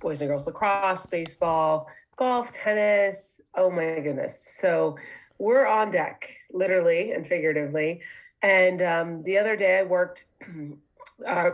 boys 0.00 0.20
and 0.20 0.30
girls 0.30 0.46
lacrosse, 0.46 1.06
baseball, 1.06 1.90
golf, 2.14 2.52
tennis. 2.52 3.40
Oh 3.56 3.70
my 3.70 3.98
goodness. 4.00 4.40
So 4.40 4.96
we're 5.38 5.66
on 5.66 5.90
deck, 5.90 6.36
literally 6.52 7.10
and 7.10 7.26
figuratively. 7.26 8.02
And 8.42 8.80
um, 8.82 9.22
the 9.24 9.38
other 9.38 9.56
day 9.56 9.80
I 9.80 9.82
worked 9.82 10.26
uh, 11.26 11.50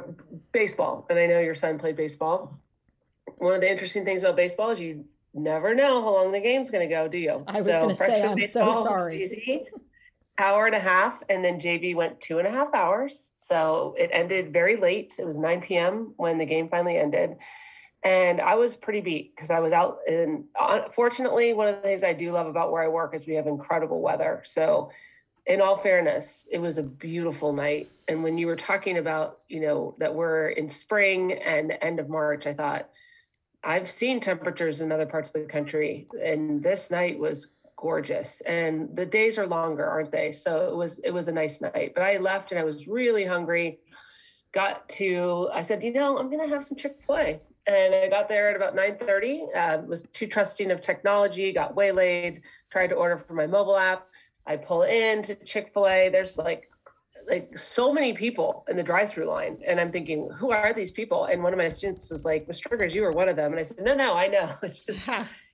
baseball, 0.52 1.06
and 1.08 1.18
I 1.18 1.26
know 1.26 1.40
your 1.40 1.54
son 1.54 1.78
played 1.78 1.96
baseball. 1.96 2.58
One 3.38 3.54
of 3.54 3.62
the 3.62 3.70
interesting 3.70 4.04
things 4.04 4.22
about 4.22 4.36
baseball 4.36 4.70
is 4.70 4.80
you 4.80 5.06
never 5.34 5.74
know 5.74 6.02
how 6.02 6.14
long 6.14 6.32
the 6.32 6.40
game's 6.40 6.70
going 6.70 6.88
to 6.88 6.94
go, 6.94 7.08
do 7.08 7.18
you? 7.18 7.44
I 7.46 7.58
was 7.58 7.66
so 7.66 7.72
going 7.72 7.88
to 7.90 7.94
say, 7.94 8.22
I'm 8.22 8.42
so 8.42 8.72
sorry 8.82 9.66
hour 10.38 10.66
and 10.66 10.74
a 10.74 10.80
half, 10.80 11.22
and 11.28 11.44
then 11.44 11.58
JV 11.58 11.94
went 11.94 12.20
two 12.20 12.38
and 12.38 12.46
a 12.46 12.50
half 12.50 12.72
hours. 12.72 13.32
So 13.34 13.94
it 13.98 14.10
ended 14.12 14.52
very 14.52 14.76
late. 14.76 15.14
It 15.18 15.26
was 15.26 15.38
9 15.38 15.60
p.m. 15.60 16.14
when 16.16 16.38
the 16.38 16.46
game 16.46 16.68
finally 16.68 16.96
ended. 16.96 17.36
And 18.04 18.40
I 18.40 18.54
was 18.54 18.76
pretty 18.76 19.00
beat 19.00 19.34
because 19.34 19.50
I 19.50 19.58
was 19.58 19.72
out. 19.72 19.98
And 20.08 20.44
uh, 20.58 20.82
fortunately, 20.94 21.52
one 21.52 21.66
of 21.66 21.74
the 21.74 21.82
things 21.82 22.04
I 22.04 22.12
do 22.12 22.30
love 22.32 22.46
about 22.46 22.70
where 22.70 22.82
I 22.82 22.88
work 22.88 23.14
is 23.14 23.26
we 23.26 23.34
have 23.34 23.48
incredible 23.48 24.00
weather. 24.00 24.40
So, 24.44 24.90
in 25.46 25.60
all 25.60 25.78
fairness, 25.78 26.46
it 26.52 26.58
was 26.58 26.78
a 26.78 26.82
beautiful 26.82 27.52
night. 27.52 27.90
And 28.06 28.22
when 28.22 28.38
you 28.38 28.46
were 28.46 28.56
talking 28.56 28.98
about, 28.98 29.38
you 29.48 29.60
know, 29.60 29.96
that 29.98 30.14
we're 30.14 30.50
in 30.50 30.68
spring 30.68 31.32
and 31.32 31.70
the 31.70 31.82
end 31.82 31.98
of 31.98 32.08
March, 32.08 32.46
I 32.46 32.52
thought, 32.52 32.90
I've 33.68 33.90
seen 33.90 34.18
temperatures 34.18 34.80
in 34.80 34.90
other 34.90 35.04
parts 35.04 35.30
of 35.34 35.42
the 35.42 35.46
country, 35.46 36.08
and 36.24 36.62
this 36.62 36.90
night 36.90 37.18
was 37.18 37.48
gorgeous. 37.76 38.40
And 38.40 38.96
the 38.96 39.04
days 39.04 39.38
are 39.38 39.46
longer 39.46 39.84
aren't 39.84 40.10
they? 40.10 40.32
So 40.32 40.68
it 40.68 40.74
was 40.74 40.98
it 41.00 41.10
was 41.10 41.28
a 41.28 41.32
nice 41.32 41.60
night. 41.60 41.92
But 41.94 42.02
i 42.02 42.16
left 42.16 42.50
and 42.50 42.58
i 42.58 42.64
was 42.64 42.88
really 42.88 43.26
hungry. 43.26 43.78
Got 44.52 44.88
to 45.00 45.50
i 45.52 45.60
said 45.60 45.84
you 45.84 45.92
know 45.92 46.18
i'm 46.18 46.30
gonna 46.30 46.48
have 46.48 46.64
some 46.64 46.78
chick-fil-a. 46.78 47.40
And 47.66 47.94
i 47.94 48.08
got 48.08 48.28
there 48.30 48.48
at 48.48 48.56
about 48.56 48.74
9 48.74 48.96
30 48.96 49.46
uh, 49.54 49.78
was 49.86 50.02
too 50.14 50.26
trusting 50.26 50.70
of 50.70 50.80
technology 50.80 51.52
got 51.52 51.76
waylaid 51.76 52.40
tried 52.70 52.88
to 52.88 52.94
order 52.94 53.18
from 53.18 53.36
my 53.36 53.46
mobile 53.46 53.76
app. 53.76 54.08
I 54.46 54.56
pull 54.56 54.82
in 54.84 55.20
to 55.24 55.34
chick-fil-a. 55.34 56.08
There's 56.08 56.38
like 56.38 56.70
like 57.28 57.56
so 57.56 57.92
many 57.92 58.12
people 58.12 58.64
in 58.68 58.76
the 58.76 58.82
drive-through 58.82 59.26
line 59.26 59.58
and 59.66 59.78
i'm 59.78 59.92
thinking 59.92 60.30
who 60.38 60.50
are 60.50 60.72
these 60.72 60.90
people 60.90 61.26
and 61.26 61.42
one 61.42 61.52
of 61.52 61.58
my 61.58 61.68
students 61.68 62.10
was 62.10 62.24
like 62.24 62.46
mr 62.48 62.68
triggers 62.68 62.94
you 62.94 63.02
were 63.02 63.10
one 63.10 63.28
of 63.28 63.36
them 63.36 63.52
and 63.52 63.60
i 63.60 63.62
said 63.62 63.78
no 63.80 63.94
no 63.94 64.14
i 64.14 64.26
know 64.26 64.48
it's 64.62 64.84
just 64.84 65.06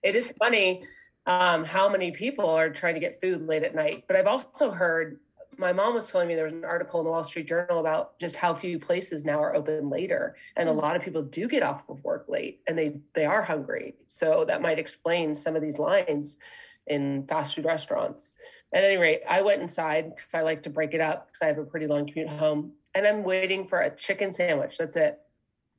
it 0.02 0.14
is 0.14 0.32
funny 0.38 0.82
um, 1.26 1.64
how 1.64 1.88
many 1.88 2.10
people 2.10 2.48
are 2.48 2.70
trying 2.70 2.94
to 2.94 3.00
get 3.00 3.20
food 3.20 3.46
late 3.46 3.62
at 3.62 3.74
night. 3.74 4.04
But 4.06 4.16
I've 4.16 4.26
also 4.26 4.70
heard 4.70 5.20
my 5.56 5.72
mom 5.72 5.94
was 5.94 6.10
telling 6.10 6.26
me 6.26 6.34
there 6.34 6.44
was 6.44 6.52
an 6.52 6.64
article 6.64 7.00
in 7.00 7.04
the 7.04 7.10
Wall 7.10 7.22
Street 7.22 7.46
Journal 7.46 7.78
about 7.78 8.18
just 8.18 8.34
how 8.34 8.54
few 8.54 8.78
places 8.78 9.24
now 9.24 9.40
are 9.40 9.54
open 9.54 9.88
later, 9.88 10.36
and 10.56 10.68
mm-hmm. 10.68 10.78
a 10.78 10.80
lot 10.80 10.96
of 10.96 11.02
people 11.02 11.22
do 11.22 11.46
get 11.48 11.62
off 11.62 11.88
of 11.88 12.02
work 12.02 12.26
late, 12.28 12.60
and 12.66 12.76
they 12.76 12.96
they 13.14 13.24
are 13.24 13.42
hungry. 13.42 13.94
So 14.06 14.44
that 14.46 14.62
might 14.62 14.78
explain 14.78 15.34
some 15.34 15.56
of 15.56 15.62
these 15.62 15.78
lines. 15.78 16.38
In 16.86 17.26
fast 17.26 17.54
food 17.54 17.64
restaurants. 17.64 18.34
At 18.72 18.84
any 18.84 18.96
rate, 18.96 19.20
I 19.28 19.42
went 19.42 19.62
inside 19.62 20.14
because 20.14 20.34
I 20.34 20.42
like 20.42 20.62
to 20.64 20.70
break 20.70 20.94
it 20.94 21.00
up 21.00 21.26
because 21.26 21.42
I 21.42 21.46
have 21.46 21.58
a 21.58 21.64
pretty 21.64 21.86
long 21.86 22.06
commute 22.06 22.28
home. 22.28 22.72
And 22.94 23.06
I'm 23.06 23.22
waiting 23.22 23.66
for 23.66 23.80
a 23.80 23.94
chicken 23.94 24.32
sandwich. 24.32 24.78
That's 24.78 24.96
it. 24.96 25.18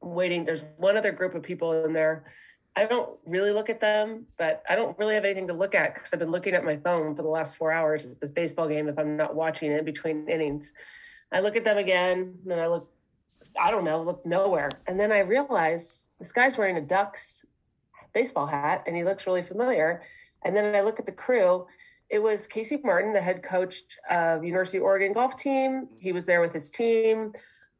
I'm 0.01 0.12
waiting. 0.12 0.45
There's 0.45 0.63
one 0.77 0.97
other 0.97 1.12
group 1.12 1.35
of 1.35 1.43
people 1.43 1.85
in 1.85 1.93
there. 1.93 2.25
I 2.77 2.85
don't 2.85 3.17
really 3.25 3.51
look 3.51 3.69
at 3.69 3.79
them, 3.79 4.25
but 4.38 4.62
I 4.69 4.75
don't 4.75 4.97
really 4.97 5.15
have 5.15 5.24
anything 5.24 5.47
to 5.47 5.53
look 5.53 5.75
at 5.75 5.93
because 5.93 6.12
I've 6.12 6.19
been 6.19 6.31
looking 6.31 6.53
at 6.53 6.65
my 6.65 6.75
phone 6.77 7.15
for 7.15 7.21
the 7.21 7.29
last 7.29 7.55
four 7.55 7.71
hours 7.71 8.05
at 8.05 8.19
this 8.19 8.29
baseball 8.29 8.67
game 8.67 8.89
if 8.89 9.00
I'm 9.00 9.15
not 9.15 9.33
watching 9.33 9.71
it 9.71 9.85
between 9.85 10.27
innings. 10.27 10.74
I 11.31 11.39
look 11.39 11.55
at 11.55 11.63
them 11.63 11.77
again, 11.77 12.38
and 12.41 12.51
then 12.51 12.59
I 12.59 12.67
look, 12.67 12.91
I 13.59 13.71
don't 13.71 13.85
know, 13.85 14.01
look 14.01 14.25
nowhere. 14.25 14.69
And 14.88 15.00
then 15.00 15.12
I 15.12 15.19
realize 15.19 16.07
this 16.19 16.33
guy's 16.33 16.57
wearing 16.57 16.77
a 16.77 16.81
Ducks 16.81 17.45
baseball 18.15 18.47
hat 18.47 18.83
and 18.88 18.95
he 18.95 19.03
looks 19.03 19.27
really 19.27 19.43
familiar. 19.43 20.01
And 20.45 20.55
then 20.55 20.75
I 20.75 20.81
look 20.81 20.99
at 20.99 21.05
the 21.05 21.11
crew. 21.11 21.65
It 22.09 22.21
was 22.21 22.47
Casey 22.47 22.77
Martin, 22.83 23.13
the 23.13 23.21
head 23.21 23.43
coach 23.43 23.81
of 24.09 24.45
University 24.45 24.77
of 24.77 24.83
Oregon 24.83 25.11
golf 25.11 25.37
team. 25.37 25.89
He 25.99 26.11
was 26.11 26.25
there 26.25 26.39
with 26.39 26.53
his 26.53 26.69
team. 26.69 27.33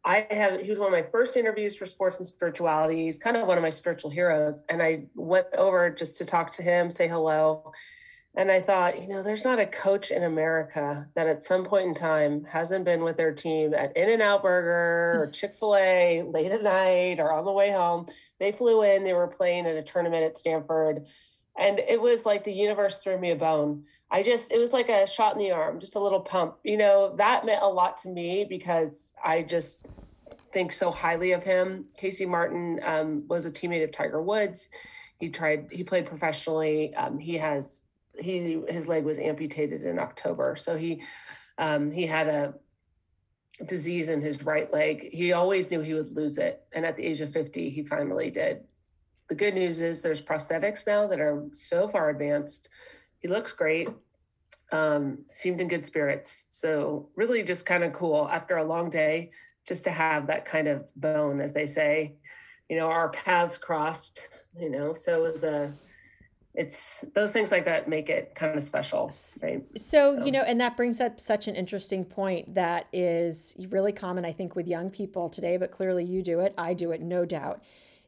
I 0.03 0.27
have 0.31 0.60
he 0.60 0.69
was 0.69 0.79
one 0.79 0.93
of 0.93 1.00
my 1.00 1.10
first 1.12 1.38
interviews 1.38 1.77
for 1.77 1.86
sports 1.86 2.17
and 2.17 2.27
spirituality. 2.27 3.05
He's 3.05 3.17
kind 3.17 3.38
of 3.38 3.48
one 3.48 3.57
of 3.57 3.63
my 3.63 3.69
spiritual 3.69 4.10
heroes. 4.10 4.63
And 4.69 4.81
I 4.81 5.05
went 5.15 5.48
over 5.57 5.89
just 5.89 6.17
to 6.17 6.25
talk 6.25 6.51
to 6.53 6.63
him, 6.63 6.91
say 6.91 7.07
hello. 7.07 7.72
And 8.38 8.51
I 8.51 8.60
thought, 8.60 9.01
you 9.01 9.07
know, 9.07 9.24
there's 9.24 9.45
not 9.45 9.60
a 9.60 9.65
coach 9.65 10.12
in 10.12 10.24
America 10.24 11.07
that 11.15 11.27
at 11.27 11.41
some 11.41 11.63
point 11.63 11.88
in 11.88 11.93
time 11.93 12.43
hasn't 12.43 12.84
been 12.84 13.03
with 13.03 13.15
their 13.15 13.31
team 13.31 13.74
at 13.74 13.95
In 13.95 14.10
N 14.10 14.22
Out 14.22 14.43
Burger 14.43 15.22
or 15.22 15.25
hmm. 15.27 15.31
Chick 15.31 15.55
fil 15.57 15.75
A 15.75 16.24
late 16.24 16.51
at 16.51 16.63
night 16.63 17.19
or 17.19 17.31
on 17.31 17.45
the 17.45 17.51
way 17.51 17.72
home. 17.72 18.07
They 18.39 18.51
flew 18.51 18.81
in, 18.84 19.03
they 19.03 19.13
were 19.13 19.27
playing 19.27 19.65
at 19.65 19.77
a 19.77 19.84
tournament 19.84 20.24
at 20.24 20.36
Stanford. 20.36 21.05
And 21.58 21.80
it 21.80 22.02
was 22.02 22.26
like 22.26 22.44
the 22.44 22.54
universe 22.54 22.98
threw 22.98 23.18
me 23.18 23.32
a 23.32 23.36
bone. 23.36 23.86
I 24.12 24.24
just, 24.24 24.52
it 24.52 24.60
was 24.60 24.74
like 24.74 24.90
a 24.90 25.08
shot 25.08 25.34
in 25.34 25.40
the 25.40 25.52
arm, 25.52 25.80
just 25.80 25.96
a 25.96 26.00
little 26.00 26.20
pump. 26.20 26.58
You 26.64 26.78
know, 26.78 27.16
that 27.18 27.46
meant 27.46 27.64
a 27.64 27.68
lot 27.68 27.98
to 28.00 28.10
me 28.10 28.46
because 28.48 29.14
I 29.24 29.44
just 29.44 29.90
think 30.52 30.72
so 30.72 30.92
highly 30.92 31.32
of 31.32 31.44
him. 31.44 31.86
Casey 31.98 32.26
Martin 32.26 32.80
um, 32.84 33.24
was 33.28 33.46
a 33.46 33.52
teammate 33.52 33.84
of 33.84 33.92
Tiger 33.92 34.22
Woods. 34.22 34.70
He 35.20 35.30
tried, 35.30 35.68
he 35.72 35.84
played 35.84 36.06
professionally. 36.06 36.94
Um, 36.96 37.20
he 37.20 37.38
has 37.38 37.86
he 38.20 38.62
his 38.68 38.88
leg 38.88 39.04
was 39.04 39.18
amputated 39.18 39.84
in 39.84 40.00
October. 40.00 40.56
So 40.56 40.78
he 40.78 41.02
um, 41.58 41.92
he 41.92 42.06
had 42.06 42.28
a 42.28 42.54
disease 43.66 44.10
in 44.10 44.22
his 44.22 44.44
right 44.44 44.72
leg. 44.72 45.10
He 45.12 45.34
always 45.34 45.72
knew 45.72 45.82
he 45.82 45.94
would 45.94 46.16
lose 46.16 46.38
it, 46.38 46.64
and 46.74 46.86
at 46.86 46.98
the 46.98 47.06
age 47.06 47.22
of 47.22 47.32
50, 47.32 47.70
he 47.70 47.84
finally 47.84 48.30
did. 48.30 48.64
The 49.29 49.36
good 49.36 49.55
news 49.55 49.82
is 49.82 50.01
there's 50.01 50.22
prosthetics 50.22 50.86
now 50.86 51.08
that 51.08 51.20
are 51.20 51.46
so 51.51 51.88
far 51.88 52.10
advanced. 52.10 52.70
He 53.20 53.27
looks 53.27 53.51
great. 53.53 53.89
Um, 54.72 55.20
seemed 55.27 55.62
in 55.62 55.67
good 55.67 55.84
spirits. 55.84 56.48
So 56.50 57.10
really 57.15 57.44
just 57.44 57.65
kind 57.65 57.84
of 57.84 57.94
cool 57.94 58.27
after 58.29 58.58
a 58.58 58.63
long 58.63 58.89
day 58.89 59.32
just 59.67 59.84
to 59.86 59.91
have 59.91 60.27
that 60.27 60.46
kind 60.46 60.67
of 60.67 60.84
bone, 60.96 61.41
as 61.41 61.53
they 61.53 61.65
say. 61.65 62.15
You 62.70 62.77
know, 62.77 62.88
our 62.88 63.10
paths 63.10 63.58
crossed, 63.58 64.29
you 64.60 64.70
know, 64.70 64.94
so 64.94 65.24
it 65.24 65.32
was 65.34 65.44
a 65.44 65.72
it's 66.58 67.03
those 67.13 67.32
things 67.32 67.51
like 67.51 67.65
that 67.65 67.89
make 67.89 68.10
it 68.10 68.34
kind 68.36 68.55
of 68.55 68.63
special 68.63 69.12
right 69.44 69.63
so, 69.75 70.17
so, 70.17 70.25
you 70.25 70.32
know 70.32 70.41
and 70.44 70.60
that 70.60 70.77
brings 70.77 71.01
up 71.01 71.20
such 71.20 71.48
an 71.48 71.55
interesting 71.55 72.05
point 72.05 72.53
that 72.53 72.88
is 72.94 73.55
really 73.70 73.91
common 73.91 74.25
i 74.25 74.32
think 74.32 74.55
with 74.55 74.67
young 74.67 74.89
people 74.89 75.29
today 75.29 75.58
but 75.58 75.72
clearly 75.72 76.03
you 76.03 76.22
do 76.22 76.39
it 76.39 76.53
i 76.58 76.74
do 76.74 76.91
it 76.91 77.01
no 77.01 77.25
doubt 77.25 77.62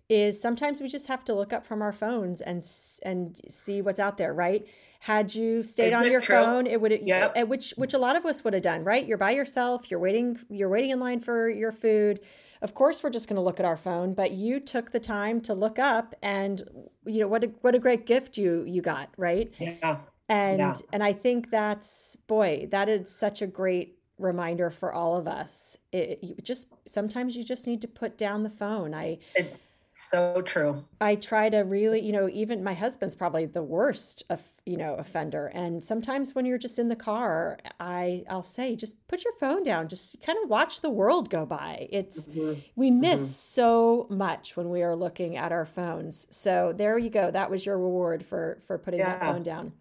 is 0.10 0.40
sometimes 0.40 0.80
we 0.80 0.88
just 0.88 1.08
have 1.08 1.26
to 1.26 1.34
look 1.34 1.52
up 1.52 1.66
from 1.66 1.82
our 1.82 1.92
phones 1.92 2.42
and 2.42 2.66
and 3.04 3.40
see 3.50 3.82
what's 3.82 4.00
out 4.00 4.18
there 4.18 4.34
right? 4.34 4.66
Had 5.00 5.36
you 5.36 5.64
stayed 5.64 5.90
Isn't 5.90 6.06
on 6.06 6.12
your 6.12 6.22
true? 6.22 6.36
phone 6.36 6.68
it 6.68 6.80
would 6.80 7.00
yeah 7.02 7.44
which 7.44 7.74
which 7.78 7.94
a 7.94 7.98
lot 7.98 8.16
of 8.16 8.26
us 8.26 8.44
would 8.44 8.54
have 8.54 8.64
done 8.64 8.84
right? 8.84 9.06
You're 9.06 9.18
by 9.18 9.32
yourself 9.32 9.92
you're 9.92 10.00
waiting 10.00 10.40
you're 10.50 10.70
waiting 10.70 10.92
in 10.92 11.00
line 11.00 11.20
for 11.20 11.50
your 11.50 11.72
food. 11.72 12.22
Of 12.62 12.74
course 12.74 13.04
we're 13.04 13.12
just 13.12 13.28
going 13.28 13.36
to 13.36 13.42
look 13.42 13.60
at 13.60 13.66
our 13.66 13.78
phone 13.78 14.14
but 14.14 14.32
you 14.32 14.60
took 14.60 14.92
the 14.92 15.00
time 15.00 15.42
to 15.42 15.54
look 15.54 15.78
up 15.78 16.16
and 16.24 16.64
you 17.06 17.20
know 17.20 17.28
what 17.28 17.44
a 17.44 17.48
what 17.62 17.76
a 17.76 17.80
great 17.80 18.06
gift 18.06 18.38
you 18.38 18.64
you 18.66 18.82
got 18.82 19.10
right? 19.18 19.54
Yeah. 19.60 19.98
And 20.30 20.60
yeah. 20.60 20.74
and 20.92 21.02
i 21.04 21.14
think 21.14 21.52
that's 21.52 22.18
boy 22.28 22.68
that 22.72 22.90
is 22.90 23.10
such 23.10 23.42
a 23.42 23.48
great 23.48 23.98
reminder 24.20 24.70
for 24.70 24.94
all 24.94 25.16
of 25.18 25.28
us. 25.28 25.78
It, 25.92 26.44
just 26.44 26.74
sometimes 26.88 27.36
you 27.36 27.44
just 27.44 27.68
need 27.68 27.82
to 27.82 27.88
put 27.88 28.18
down 28.18 28.44
the 28.44 28.50
phone. 28.50 28.94
I 28.94 29.20
it, 29.36 29.58
so 30.00 30.44
true. 30.44 30.86
I 31.02 31.16
try 31.16 31.50
to 31.50 31.62
really, 31.62 32.00
you 32.02 32.12
know, 32.12 32.30
even 32.30 32.64
my 32.64 32.76
husband's 32.76 33.16
probably 33.16 33.48
the 33.48 33.64
worst 33.64 34.22
of, 34.30 34.44
you 34.64 34.78
know, 34.78 34.94
offender. 34.94 35.48
And 35.48 35.84
sometimes 35.84 36.36
when 36.36 36.46
you're 36.46 36.60
just 36.60 36.78
in 36.78 36.88
the 36.88 36.96
car, 36.96 37.58
I 37.80 38.24
I'll 38.30 38.44
say 38.44 38.76
just 38.76 39.08
put 39.08 39.24
your 39.24 39.34
phone 39.40 39.64
down, 39.64 39.88
just 39.88 40.22
kind 40.22 40.38
of 40.44 40.52
watch 40.52 40.82
the 40.82 40.92
world 40.92 41.32
go 41.32 41.48
by. 41.48 41.88
It's 41.90 42.28
mm-hmm. 42.28 42.60
we 42.76 42.92
miss 42.92 43.22
mm-hmm. 43.22 43.32
so 43.32 44.08
much 44.12 44.56
when 44.56 44.70
we 44.70 44.84
are 44.84 44.96
looking 44.96 45.36
at 45.36 45.52
our 45.52 45.66
phones. 45.66 46.28
So 46.30 46.74
there 46.78 47.00
you 47.00 47.10
go. 47.10 47.32
That 47.32 47.50
was 47.50 47.66
your 47.66 47.80
reward 47.80 48.24
for 48.24 48.60
for 48.68 48.78
putting 48.78 49.00
yeah. 49.00 49.18
that 49.18 49.22
phone 49.22 49.42
down. 49.42 49.74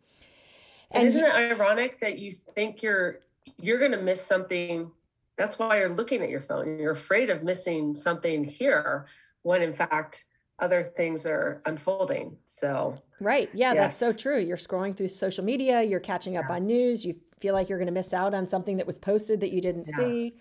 And, 0.93 1.03
and 1.03 1.07
isn't 1.09 1.25
it 1.25 1.35
ironic 1.35 2.01
that 2.01 2.19
you 2.19 2.31
think 2.31 2.83
you're 2.83 3.21
you're 3.61 3.79
going 3.79 3.93
to 3.93 4.01
miss 4.01 4.25
something 4.25 4.91
that's 5.37 5.59
why 5.59 5.79
you're 5.79 5.91
looking 5.91 6.23
at 6.23 6.31
your 6.31 6.41
phone. 6.41 6.79
You're 6.79 6.93
afraid 6.93 7.29
of 7.29 7.43
missing 7.43 7.95
something 7.95 8.43
here 8.43 9.05
when 9.47 9.62
in 9.62 9.73
fact 9.73 10.25
other 10.59 10.83
things 10.83 11.25
are 11.25 11.62
unfolding. 11.67 12.37
So, 12.47 12.97
right. 13.21 13.49
Yeah, 13.55 13.75
yes. 13.75 14.00
that's 14.00 14.17
so 14.17 14.21
true. 14.21 14.41
You're 14.41 14.57
scrolling 14.57 14.97
through 14.97 15.09
social 15.09 15.45
media, 15.45 15.83
you're 15.83 16.00
catching 16.00 16.37
up 16.37 16.47
yeah. 16.49 16.57
on 16.57 16.67
news, 16.67 17.05
you 17.05 17.15
feel 17.38 17.55
like 17.55 17.69
you're 17.69 17.79
going 17.79 17.87
to 17.87 17.93
miss 17.93 18.12
out 18.12 18.35
on 18.35 18.49
something 18.49 18.76
that 18.79 18.87
was 18.87 18.99
posted 18.99 19.38
that 19.41 19.53
you 19.53 19.61
didn't 19.61 19.87
yeah. 19.88 19.97
see. 19.97 20.35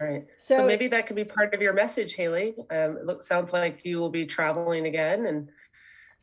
Right. 0.00 0.26
So, 0.38 0.56
so, 0.56 0.66
maybe 0.66 0.88
that 0.88 1.06
could 1.06 1.14
be 1.14 1.24
part 1.24 1.54
of 1.54 1.62
your 1.62 1.74
message, 1.74 2.14
Haley. 2.14 2.54
Um, 2.70 2.96
it 2.96 3.04
looks, 3.04 3.28
sounds 3.28 3.52
like 3.52 3.84
you 3.84 4.00
will 4.00 4.10
be 4.10 4.26
traveling 4.26 4.86
again. 4.86 5.26
And 5.26 5.50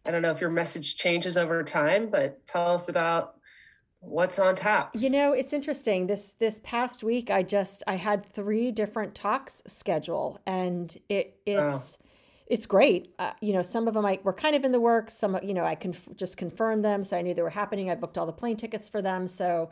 I 0.05 0.12
don't 0.12 0.22
know 0.22 0.31
if 0.31 0.41
your 0.41 0.50
message 0.50 0.98
changes 0.98 1.38
over 1.38 1.63
time, 1.63 2.10
but 2.10 2.46
tell 2.46 2.74
us 2.74 2.89
about 2.89 3.36
what's 4.00 4.38
on 4.38 4.53
tap 4.53 4.91
you 4.93 5.10
know 5.10 5.34
it's 5.34 5.53
interesting 5.53 6.05
this 6.05 6.34
this 6.34 6.62
past 6.63 7.03
week 7.03 7.31
i 7.31 7.41
just 7.41 7.81
i 7.88 7.96
had 7.96 8.24
three 8.24 8.72
different 8.72 9.15
talks 9.15 9.63
schedule 9.65 10.39
and 10.46 10.98
it 11.10 11.39
it's 11.48 11.98
it's 12.50 12.66
great. 12.66 13.13
Uh, 13.20 13.34
you 13.42 13.54
know, 13.54 13.62
some 13.62 13.88
of 13.88 13.94
them 13.94 14.06
I 14.06 14.20
were 14.24 14.34
kind 14.34 14.56
of 14.56 14.63
in 14.63 14.72
the 14.72 14.80
works. 14.80 15.13
Some, 15.13 15.38
you 15.44 15.54
know, 15.54 15.66
I 15.66 15.75
can 15.75 15.92
conf- 15.92 16.16
just 16.16 16.38
confirmed 16.38 16.84
them, 16.84 17.04
so 17.04 17.18
I 17.18 17.22
knew 17.22 17.34
they 17.34 17.42
were 17.42 17.50
happening. 17.50 17.89
I 17.89 17.96
booked 17.96 18.18
all 18.18 18.25
the 18.25 18.32
plane 18.32 18.56
tickets 18.56 18.88
for 18.88 19.01
them, 19.01 19.27
so 19.27 19.70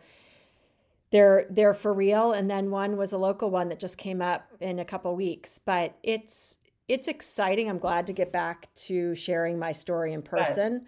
they're 1.12 1.46
they're 1.50 1.74
for 1.74 1.94
real. 1.94 2.34
And 2.34 2.50
then 2.50 2.72
one 2.72 2.98
was 2.98 3.14
a 3.14 3.18
local 3.18 3.50
one 3.50 3.70
that 3.70 3.80
just 3.80 3.98
came 3.98 4.22
up 4.22 4.48
in 4.60 4.80
a 4.80 4.86
couple 4.86 5.16
weeks. 5.16 5.58
But 5.58 5.98
it's 6.04 6.58
it's 6.88 7.08
exciting. 7.08 7.70
I'm 7.70 7.80
glad 7.80 8.08
to 8.08 8.14
get 8.14 8.32
back 8.32 8.74
to 8.76 9.16
sharing 9.16 9.58
my 9.58 9.72
story 9.72 10.12
in 10.14 10.22
person. 10.22 10.86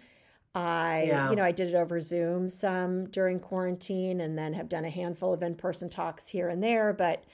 I, 0.54 1.04
yeah. 1.08 1.30
you 1.30 1.36
know, 1.36 1.44
I 1.44 1.52
did 1.52 1.68
it 1.68 1.74
over 1.74 2.00
Zoom 2.00 2.48
some 2.48 3.06
during 3.06 3.40
quarantine, 3.40 4.20
and 4.20 4.36
then 4.36 4.52
have 4.52 4.68
done 4.68 4.84
a 4.84 4.90
handful 4.90 5.32
of 5.32 5.42
in 5.42 5.54
person 5.54 5.88
talks 5.88 6.28
here 6.28 6.48
and 6.48 6.62
there. 6.62 6.92
But 6.92 7.24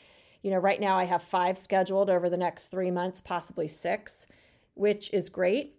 you 0.42 0.52
know, 0.52 0.58
right 0.58 0.80
now 0.80 0.96
I 0.96 1.04
have 1.04 1.24
five 1.24 1.58
scheduled 1.58 2.08
over 2.08 2.30
the 2.30 2.36
next 2.36 2.68
three 2.68 2.92
months, 2.92 3.20
possibly 3.20 3.66
six 3.66 4.28
which 4.74 5.12
is 5.12 5.28
great. 5.28 5.74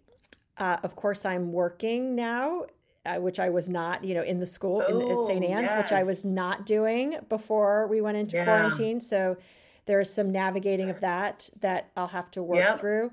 Uh, 0.58 0.78
of 0.82 0.96
course, 0.96 1.24
I'm 1.24 1.52
working 1.52 2.14
now, 2.14 2.66
uh, 3.04 3.16
which 3.16 3.38
I 3.38 3.50
was 3.50 3.68
not, 3.68 4.04
you 4.04 4.14
know, 4.14 4.22
in 4.22 4.40
the 4.40 4.46
school 4.46 4.82
oh, 4.86 5.00
in, 5.00 5.10
at 5.10 5.26
St. 5.26 5.44
Anne's, 5.44 5.70
yes. 5.70 5.82
which 5.82 5.92
I 5.92 6.02
was 6.02 6.24
not 6.24 6.66
doing 6.66 7.18
before 7.28 7.86
we 7.88 8.00
went 8.00 8.16
into 8.16 8.36
yeah. 8.36 8.44
quarantine. 8.44 9.00
So 9.00 9.36
there's 9.84 10.12
some 10.12 10.32
navigating 10.32 10.90
of 10.90 11.00
that 11.00 11.48
that 11.60 11.90
I'll 11.96 12.08
have 12.08 12.30
to 12.32 12.42
work 12.42 12.58
yep. 12.58 12.80
through. 12.80 13.12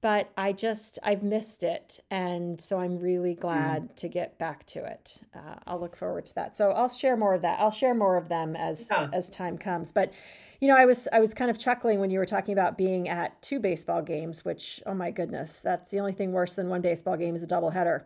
But 0.00 0.30
I 0.36 0.52
just, 0.52 0.98
I've 1.02 1.22
missed 1.24 1.64
it. 1.64 2.00
And 2.10 2.60
so 2.60 2.78
I'm 2.78 2.98
really 2.98 3.34
glad 3.34 3.82
mm. 3.82 3.96
to 3.96 4.08
get 4.08 4.38
back 4.38 4.64
to 4.66 4.84
it. 4.84 5.18
Uh, 5.34 5.56
I'll 5.66 5.80
look 5.80 5.96
forward 5.96 6.26
to 6.26 6.34
that. 6.36 6.56
So 6.56 6.70
I'll 6.70 6.88
share 6.88 7.16
more 7.16 7.34
of 7.34 7.42
that. 7.42 7.58
I'll 7.58 7.72
share 7.72 7.94
more 7.94 8.16
of 8.16 8.28
them 8.28 8.54
as, 8.54 8.88
yeah. 8.90 9.08
as 9.12 9.28
time 9.28 9.58
comes. 9.58 9.90
But 9.90 10.12
you 10.60 10.66
know, 10.66 10.76
I 10.76 10.86
was 10.86 11.06
I 11.12 11.20
was 11.20 11.34
kind 11.34 11.50
of 11.50 11.58
chuckling 11.58 12.00
when 12.00 12.10
you 12.10 12.18
were 12.18 12.26
talking 12.26 12.52
about 12.52 12.76
being 12.76 13.08
at 13.08 13.40
two 13.42 13.60
baseball 13.60 14.02
games, 14.02 14.44
which 14.44 14.82
oh 14.86 14.94
my 14.94 15.10
goodness, 15.10 15.60
that's 15.60 15.90
the 15.90 16.00
only 16.00 16.12
thing 16.12 16.32
worse 16.32 16.54
than 16.54 16.68
one 16.68 16.80
baseball 16.80 17.16
game 17.16 17.36
is 17.36 17.42
a 17.42 17.46
doubleheader. 17.46 18.02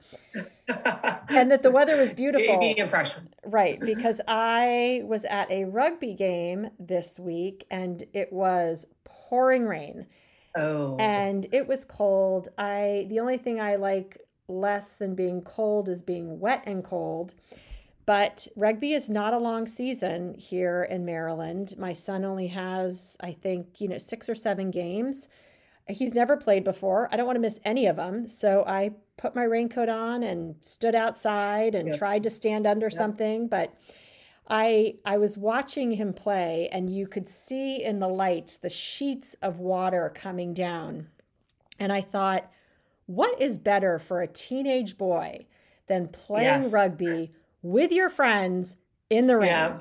and 1.30 1.50
that 1.50 1.62
the 1.62 1.70
weather 1.70 1.96
was 1.96 2.12
beautiful. 2.12 2.60
impression. 2.60 3.28
Right, 3.44 3.80
because 3.84 4.20
I 4.28 5.00
was 5.04 5.24
at 5.24 5.50
a 5.50 5.64
rugby 5.64 6.14
game 6.14 6.68
this 6.78 7.18
week 7.18 7.66
and 7.70 8.04
it 8.12 8.30
was 8.32 8.86
pouring 9.04 9.64
rain. 9.64 10.06
Oh. 10.54 10.96
And 10.98 11.46
it 11.52 11.66
was 11.66 11.84
cold. 11.84 12.48
I 12.58 13.06
the 13.08 13.20
only 13.20 13.38
thing 13.38 13.60
I 13.60 13.76
like 13.76 14.18
less 14.48 14.96
than 14.96 15.14
being 15.14 15.42
cold 15.42 15.88
is 15.88 16.02
being 16.02 16.40
wet 16.40 16.64
and 16.66 16.84
cold. 16.84 17.34
But 18.04 18.48
rugby 18.56 18.92
is 18.92 19.08
not 19.08 19.32
a 19.32 19.38
long 19.38 19.66
season 19.68 20.34
here 20.34 20.82
in 20.82 21.04
Maryland. 21.04 21.74
My 21.78 21.92
son 21.92 22.24
only 22.24 22.48
has, 22.48 23.16
I 23.20 23.32
think, 23.32 23.80
you 23.80 23.86
know, 23.86 23.98
six 23.98 24.28
or 24.28 24.34
seven 24.34 24.72
games. 24.72 25.28
He's 25.86 26.12
never 26.12 26.36
played 26.36 26.64
before. 26.64 27.08
I 27.12 27.16
don't 27.16 27.26
want 27.26 27.36
to 27.36 27.40
miss 27.40 27.60
any 27.64 27.86
of 27.86 27.96
them. 27.96 28.26
So 28.28 28.64
I 28.66 28.92
put 29.16 29.36
my 29.36 29.44
raincoat 29.44 29.88
on 29.88 30.24
and 30.24 30.56
stood 30.60 30.96
outside 30.96 31.74
and 31.76 31.94
tried 31.94 32.24
to 32.24 32.30
stand 32.30 32.66
under 32.66 32.90
something. 32.90 33.46
But 33.46 33.72
I 34.48 34.96
I 35.04 35.18
was 35.18 35.38
watching 35.38 35.92
him 35.92 36.12
play 36.12 36.68
and 36.72 36.90
you 36.90 37.06
could 37.06 37.28
see 37.28 37.82
in 37.82 38.00
the 38.00 38.08
lights 38.08 38.56
the 38.56 38.70
sheets 38.70 39.34
of 39.42 39.58
water 39.58 40.12
coming 40.14 40.52
down. 40.52 41.08
And 41.78 41.92
I 41.92 42.00
thought, 42.00 42.50
what 43.06 43.40
is 43.40 43.58
better 43.58 43.98
for 43.98 44.20
a 44.20 44.26
teenage 44.26 44.98
boy 44.98 45.46
than 45.86 46.08
playing 46.08 46.62
yes. 46.62 46.72
rugby 46.72 47.30
with 47.62 47.92
your 47.92 48.08
friends 48.08 48.76
in 49.10 49.26
the 49.26 49.36
rain? 49.36 49.48
Yeah. 49.48 49.78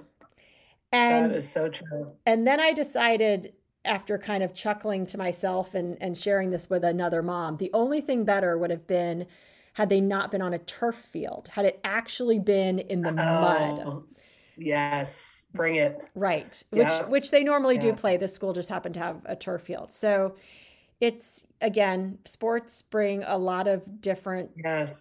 And 0.91 1.31
that 1.31 1.37
is 1.37 1.51
so 1.51 1.69
true. 1.69 2.11
And 2.25 2.45
then 2.45 2.59
I 2.59 2.73
decided 2.73 3.53
after 3.85 4.17
kind 4.17 4.43
of 4.43 4.53
chuckling 4.53 5.05
to 5.07 5.17
myself 5.17 5.73
and, 5.73 5.97
and 6.01 6.17
sharing 6.17 6.51
this 6.51 6.69
with 6.69 6.83
another 6.83 7.23
mom, 7.23 7.57
the 7.57 7.71
only 7.73 8.01
thing 8.01 8.25
better 8.25 8.57
would 8.57 8.69
have 8.69 8.85
been 8.87 9.25
had 9.73 9.89
they 9.89 10.01
not 10.01 10.31
been 10.31 10.41
on 10.41 10.53
a 10.53 10.59
turf 10.59 10.95
field, 10.95 11.49
had 11.53 11.65
it 11.65 11.79
actually 11.83 12.39
been 12.39 12.77
in 12.79 13.01
the 13.01 13.09
oh, 13.09 13.13
mud. 13.13 14.03
Yes, 14.61 15.45
bring 15.53 15.75
it. 15.75 16.01
Right. 16.15 16.61
Yeah. 16.71 16.83
Which 16.83 17.07
which 17.07 17.31
they 17.31 17.43
normally 17.43 17.75
yeah. 17.75 17.81
do 17.81 17.93
play. 17.93 18.17
The 18.17 18.27
school 18.27 18.53
just 18.53 18.69
happened 18.69 18.95
to 18.95 18.99
have 19.01 19.17
a 19.25 19.35
turf 19.35 19.63
field. 19.63 19.91
So 19.91 20.35
it's 20.99 21.45
again, 21.61 22.19
sports 22.25 22.81
bring 22.81 23.23
a 23.23 23.37
lot 23.37 23.67
of 23.67 24.01
different 24.01 24.51
yes. 24.55 24.93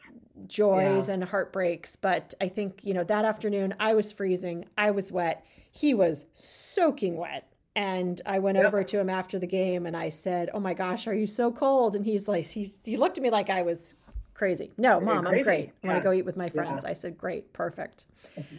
joys 0.47 1.09
yeah. 1.09 1.15
and 1.15 1.25
heartbreaks. 1.25 1.97
But 1.97 2.35
I 2.41 2.49
think, 2.49 2.81
you 2.83 2.95
know, 2.95 3.05
that 3.05 3.25
afternoon 3.25 3.75
I 3.79 3.95
was 3.95 4.11
freezing, 4.11 4.65
I 4.79 4.91
was 4.91 5.13
wet, 5.13 5.45
he 5.71 5.95
was 5.95 6.27
soaking 6.33 7.17
wet. 7.17 7.47
And 7.77 8.21
I 8.27 8.41
went 8.41 8.57
yep. 8.57 8.67
over 8.67 8.83
to 8.83 8.99
him 8.99 9.09
after 9.09 9.39
the 9.39 9.47
game 9.47 9.87
and 9.87 9.97
I 9.97 10.09
said, 10.09 10.51
Oh 10.53 10.59
my 10.59 10.75
gosh, 10.75 11.07
are 11.07 11.15
you 11.15 11.27
so 11.27 11.53
cold? 11.53 11.95
And 11.95 12.05
he's 12.05 12.27
like, 12.27 12.47
he's, 12.47 12.81
he 12.85 12.97
looked 12.97 13.17
at 13.17 13.23
me 13.23 13.31
like 13.31 13.49
I 13.49 13.63
was 13.63 13.95
crazy. 14.35 14.73
No, 14.79 14.99
You're 14.99 15.01
mom, 15.03 15.25
crazy. 15.27 15.39
I'm 15.39 15.45
great. 15.45 15.73
I 15.85 15.87
want 15.87 15.99
to 15.99 16.03
go 16.03 16.13
eat 16.13 16.25
with 16.25 16.37
my 16.37 16.49
friends. 16.49 16.85
I 16.85 16.95
said, 16.95 17.17
Great, 17.19 17.53
perfect. 17.53 18.07
Mm-hmm. 18.39 18.57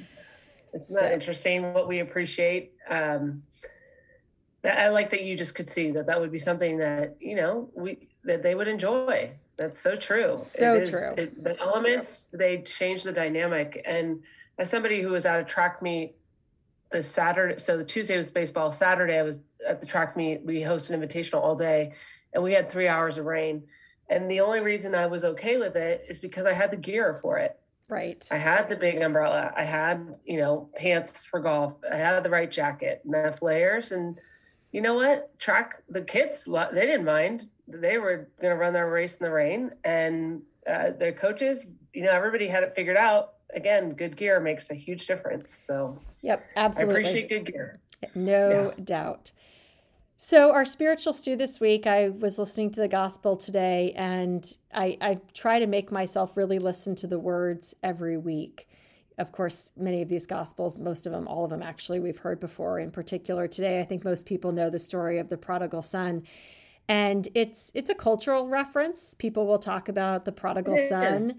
It's 0.73 0.91
not 0.91 1.01
so. 1.01 1.11
interesting 1.11 1.73
what 1.73 1.87
we 1.87 1.99
appreciate. 1.99 2.73
Um, 2.89 3.43
I 4.63 4.89
like 4.89 5.09
that 5.09 5.23
you 5.23 5.35
just 5.35 5.55
could 5.55 5.69
see 5.69 5.91
that 5.91 6.05
that 6.05 6.19
would 6.19 6.31
be 6.31 6.37
something 6.37 6.77
that, 6.77 7.17
you 7.19 7.35
know, 7.35 7.69
we, 7.73 8.09
that 8.23 8.43
they 8.43 8.53
would 8.53 8.67
enjoy. 8.67 9.31
That's 9.57 9.79
so 9.79 9.95
true. 9.95 10.37
So 10.37 10.75
is, 10.75 10.91
true. 10.91 11.13
It, 11.17 11.43
the 11.43 11.59
elements, 11.59 12.27
they 12.31 12.61
change 12.61 13.03
the 13.03 13.11
dynamic. 13.11 13.81
And 13.85 14.23
as 14.57 14.69
somebody 14.69 15.01
who 15.01 15.09
was 15.09 15.25
at 15.25 15.39
a 15.39 15.43
track 15.43 15.81
meet 15.81 16.15
the 16.91 17.01
Saturday, 17.01 17.57
so 17.57 17.77
the 17.77 17.83
Tuesday 17.83 18.17
was 18.17 18.31
baseball. 18.31 18.71
Saturday, 18.71 19.17
I 19.17 19.23
was 19.23 19.41
at 19.67 19.81
the 19.81 19.87
track 19.87 20.15
meet. 20.15 20.43
We 20.45 20.61
hosted 20.61 20.91
an 20.91 21.01
invitational 21.01 21.41
all 21.41 21.55
day, 21.55 21.93
and 22.33 22.43
we 22.43 22.53
had 22.53 22.69
three 22.69 22.87
hours 22.87 23.17
of 23.17 23.25
rain. 23.25 23.63
And 24.09 24.29
the 24.29 24.41
only 24.41 24.59
reason 24.59 24.93
I 24.93 25.07
was 25.07 25.23
okay 25.23 25.57
with 25.57 25.75
it 25.75 26.05
is 26.09 26.19
because 26.19 26.45
I 26.45 26.53
had 26.53 26.69
the 26.69 26.77
gear 26.77 27.17
for 27.21 27.37
it. 27.37 27.57
Right. 27.91 28.25
I 28.31 28.37
had 28.37 28.69
the 28.69 28.77
big 28.77 29.01
umbrella. 29.01 29.51
I 29.55 29.63
had, 29.63 30.15
you 30.25 30.37
know, 30.37 30.69
pants 30.77 31.25
for 31.25 31.41
golf. 31.41 31.75
I 31.91 31.97
had 31.97 32.23
the 32.23 32.29
right 32.29 32.49
jacket, 32.49 33.01
enough 33.05 33.41
layers. 33.41 33.91
And 33.91 34.17
you 34.71 34.81
know 34.81 34.93
what? 34.93 35.37
Track 35.39 35.83
the 35.89 36.01
kids, 36.01 36.45
they 36.45 36.85
didn't 36.85 37.03
mind. 37.03 37.49
They 37.67 37.97
were 37.97 38.29
going 38.41 38.53
to 38.53 38.57
run 38.57 38.71
their 38.71 38.89
race 38.89 39.17
in 39.17 39.25
the 39.25 39.31
rain. 39.31 39.71
And 39.83 40.41
uh, 40.65 40.91
their 40.97 41.11
coaches, 41.11 41.65
you 41.93 42.03
know, 42.03 42.11
everybody 42.11 42.47
had 42.47 42.63
it 42.63 42.73
figured 42.75 42.95
out 42.95 43.33
again, 43.53 43.91
good 43.91 44.15
gear 44.15 44.39
makes 44.39 44.69
a 44.69 44.73
huge 44.73 45.05
difference. 45.05 45.53
So, 45.53 45.99
yep, 46.21 46.45
absolutely. 46.55 46.95
I 46.95 46.99
appreciate 46.99 47.29
good 47.29 47.45
gear. 47.51 47.79
No 48.15 48.73
yeah. 48.77 48.83
doubt. 48.83 49.31
So, 50.23 50.51
our 50.53 50.65
spiritual 50.65 51.13
stew 51.13 51.35
this 51.35 51.59
week, 51.59 51.87
I 51.87 52.09
was 52.09 52.37
listening 52.37 52.69
to 52.73 52.79
the 52.79 52.87
gospel 52.87 53.35
today, 53.35 53.91
and 53.95 54.55
I, 54.71 54.95
I 55.01 55.19
try 55.33 55.57
to 55.57 55.65
make 55.65 55.91
myself 55.91 56.37
really 56.37 56.59
listen 56.59 56.95
to 56.97 57.07
the 57.07 57.17
words 57.17 57.73
every 57.81 58.17
week. 58.17 58.69
Of 59.17 59.31
course, 59.31 59.71
many 59.75 60.03
of 60.03 60.09
these 60.09 60.27
gospels, 60.27 60.77
most 60.77 61.07
of 61.07 61.11
them, 61.11 61.27
all 61.27 61.45
of 61.45 61.49
them 61.49 61.63
actually, 61.63 61.99
we've 61.99 62.19
heard 62.19 62.39
before. 62.39 62.77
In 62.77 62.91
particular, 62.91 63.47
today, 63.47 63.79
I 63.79 63.83
think 63.83 64.05
most 64.05 64.27
people 64.27 64.51
know 64.51 64.69
the 64.69 64.77
story 64.77 65.17
of 65.17 65.27
the 65.27 65.37
prodigal 65.37 65.81
son 65.81 66.21
and 66.87 67.27
it's 67.33 67.71
it's 67.73 67.89
a 67.89 67.95
cultural 67.95 68.47
reference 68.47 69.13
people 69.13 69.45
will 69.45 69.59
talk 69.59 69.87
about 69.87 70.25
the 70.25 70.31
prodigal 70.31 70.77
son 70.89 71.31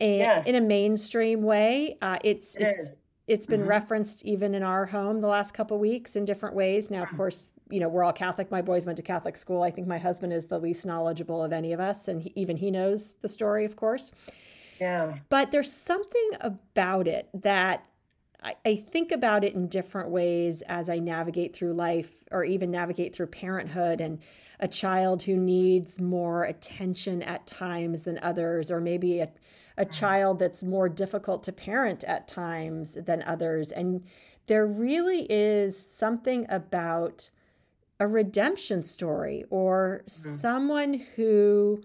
and 0.00 0.18
yes. 0.18 0.46
in 0.46 0.54
a 0.54 0.60
mainstream 0.60 1.42
way. 1.42 1.98
Uh, 2.00 2.18
it's 2.24 2.56
it 2.56 2.66
it's 2.66 2.78
is. 2.78 3.02
It's 3.28 3.46
been 3.46 3.60
mm-hmm. 3.60 3.68
referenced 3.68 4.24
even 4.24 4.54
in 4.54 4.62
our 4.62 4.86
home 4.86 5.20
the 5.20 5.28
last 5.28 5.52
couple 5.52 5.78
weeks 5.78 6.16
in 6.16 6.24
different 6.24 6.56
ways. 6.56 6.90
Now, 6.90 7.02
of 7.02 7.14
course, 7.16 7.52
you 7.70 7.78
know 7.78 7.88
we're 7.88 8.02
all 8.02 8.12
Catholic. 8.12 8.50
My 8.50 8.62
boys 8.62 8.86
went 8.86 8.96
to 8.96 9.02
Catholic 9.02 9.36
school. 9.36 9.62
I 9.62 9.70
think 9.70 9.86
my 9.86 9.98
husband 9.98 10.32
is 10.32 10.46
the 10.46 10.58
least 10.58 10.86
knowledgeable 10.86 11.44
of 11.44 11.52
any 11.52 11.72
of 11.72 11.80
us, 11.80 12.08
and 12.08 12.22
he, 12.22 12.32
even 12.34 12.56
he 12.56 12.70
knows 12.70 13.14
the 13.16 13.28
story, 13.28 13.64
of 13.64 13.76
course. 13.76 14.10
Yeah. 14.80 15.18
But 15.28 15.50
there's 15.50 15.72
something 15.72 16.30
about 16.40 17.06
it 17.06 17.28
that 17.34 17.84
I, 18.42 18.54
I 18.64 18.76
think 18.76 19.12
about 19.12 19.44
it 19.44 19.54
in 19.54 19.68
different 19.68 20.10
ways 20.10 20.62
as 20.62 20.88
I 20.88 20.98
navigate 20.98 21.54
through 21.54 21.74
life 21.74 22.10
or 22.30 22.44
even 22.44 22.70
navigate 22.70 23.14
through 23.14 23.26
parenthood 23.26 24.00
and 24.00 24.20
a 24.60 24.68
child 24.68 25.22
who 25.22 25.36
needs 25.36 26.00
more 26.00 26.44
attention 26.44 27.22
at 27.22 27.46
times 27.46 28.04
than 28.04 28.18
others, 28.22 28.70
or 28.70 28.80
maybe 28.80 29.20
a, 29.20 29.28
a 29.78 29.84
child 29.84 30.40
that's 30.40 30.64
more 30.64 30.88
difficult 30.88 31.42
to 31.44 31.52
parent 31.52 32.04
at 32.04 32.28
times 32.28 32.94
than 32.94 33.22
others. 33.22 33.70
And 33.72 34.04
there 34.46 34.66
really 34.66 35.26
is 35.30 35.78
something 35.78 36.46
about 36.48 37.30
a 38.00 38.06
redemption 38.06 38.82
story 38.82 39.44
or 39.50 40.02
mm-hmm. 40.02 40.08
someone 40.08 40.94
who 41.16 41.82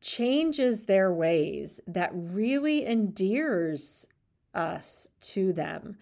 changes 0.00 0.82
their 0.82 1.12
ways 1.12 1.80
that 1.86 2.10
really 2.12 2.86
endears 2.86 4.06
us 4.54 5.08
to 5.20 5.52
them 5.52 5.96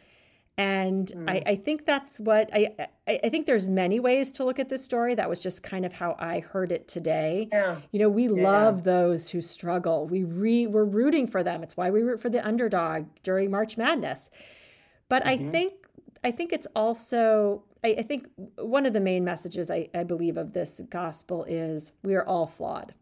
and 0.59 1.13
mm. 1.15 1.31
I, 1.31 1.43
I, 1.51 1.57
think 1.57 1.85
that's 1.85 2.19
what 2.19 2.49
I, 2.53 2.75
I 3.07 3.29
think 3.29 3.45
there's 3.45 3.69
many 3.69 4.01
ways 4.01 4.33
to 4.33 4.45
look 4.45 4.59
at 4.59 4.71
this 4.71 4.83
story 4.83 5.15
that 5.15 5.29
was 5.29 5.43
just 5.43 5.63
kind 5.63 5.85
of 5.85 5.93
how 5.93 6.17
i 6.19 6.41
heard 6.41 6.73
it 6.73 6.89
today 6.89 7.49
yeah. 7.53 7.77
you 7.93 7.99
know 7.99 8.09
we 8.09 8.25
yeah. 8.25 8.43
love 8.43 8.85
those 8.85 9.29
who 9.29 9.43
struggle 9.43 10.07
we 10.07 10.25
re, 10.25 10.67
we're 10.67 10.85
rooting 10.85 11.27
for 11.27 11.43
them 11.43 11.63
it's 11.63 11.77
why 11.77 11.91
we 11.91 12.03
root 12.03 12.21
for 12.21 12.31
the 12.31 12.47
underdog 12.47 13.07
during 13.23 13.51
march 13.51 13.77
madness 13.77 14.31
but 15.09 15.25
mm-hmm. 15.25 15.49
i 15.49 15.51
think 15.51 15.73
i 16.25 16.31
think 16.31 16.53
it's 16.53 16.67
also 16.75 17.63
I, 17.85 17.97
I, 17.99 18.03
think 18.03 18.27
one 18.57 18.87
of 18.87 18.95
the 18.95 19.01
main 19.01 19.23
messages 19.23 19.71
I, 19.71 19.89
I 19.95 20.03
believe 20.03 20.37
of 20.39 20.55
this 20.55 20.81
gospel 20.89 21.45
is 21.45 21.93
we 22.03 22.15
are 22.15 22.27
all 22.27 22.47
flawed 22.47 22.95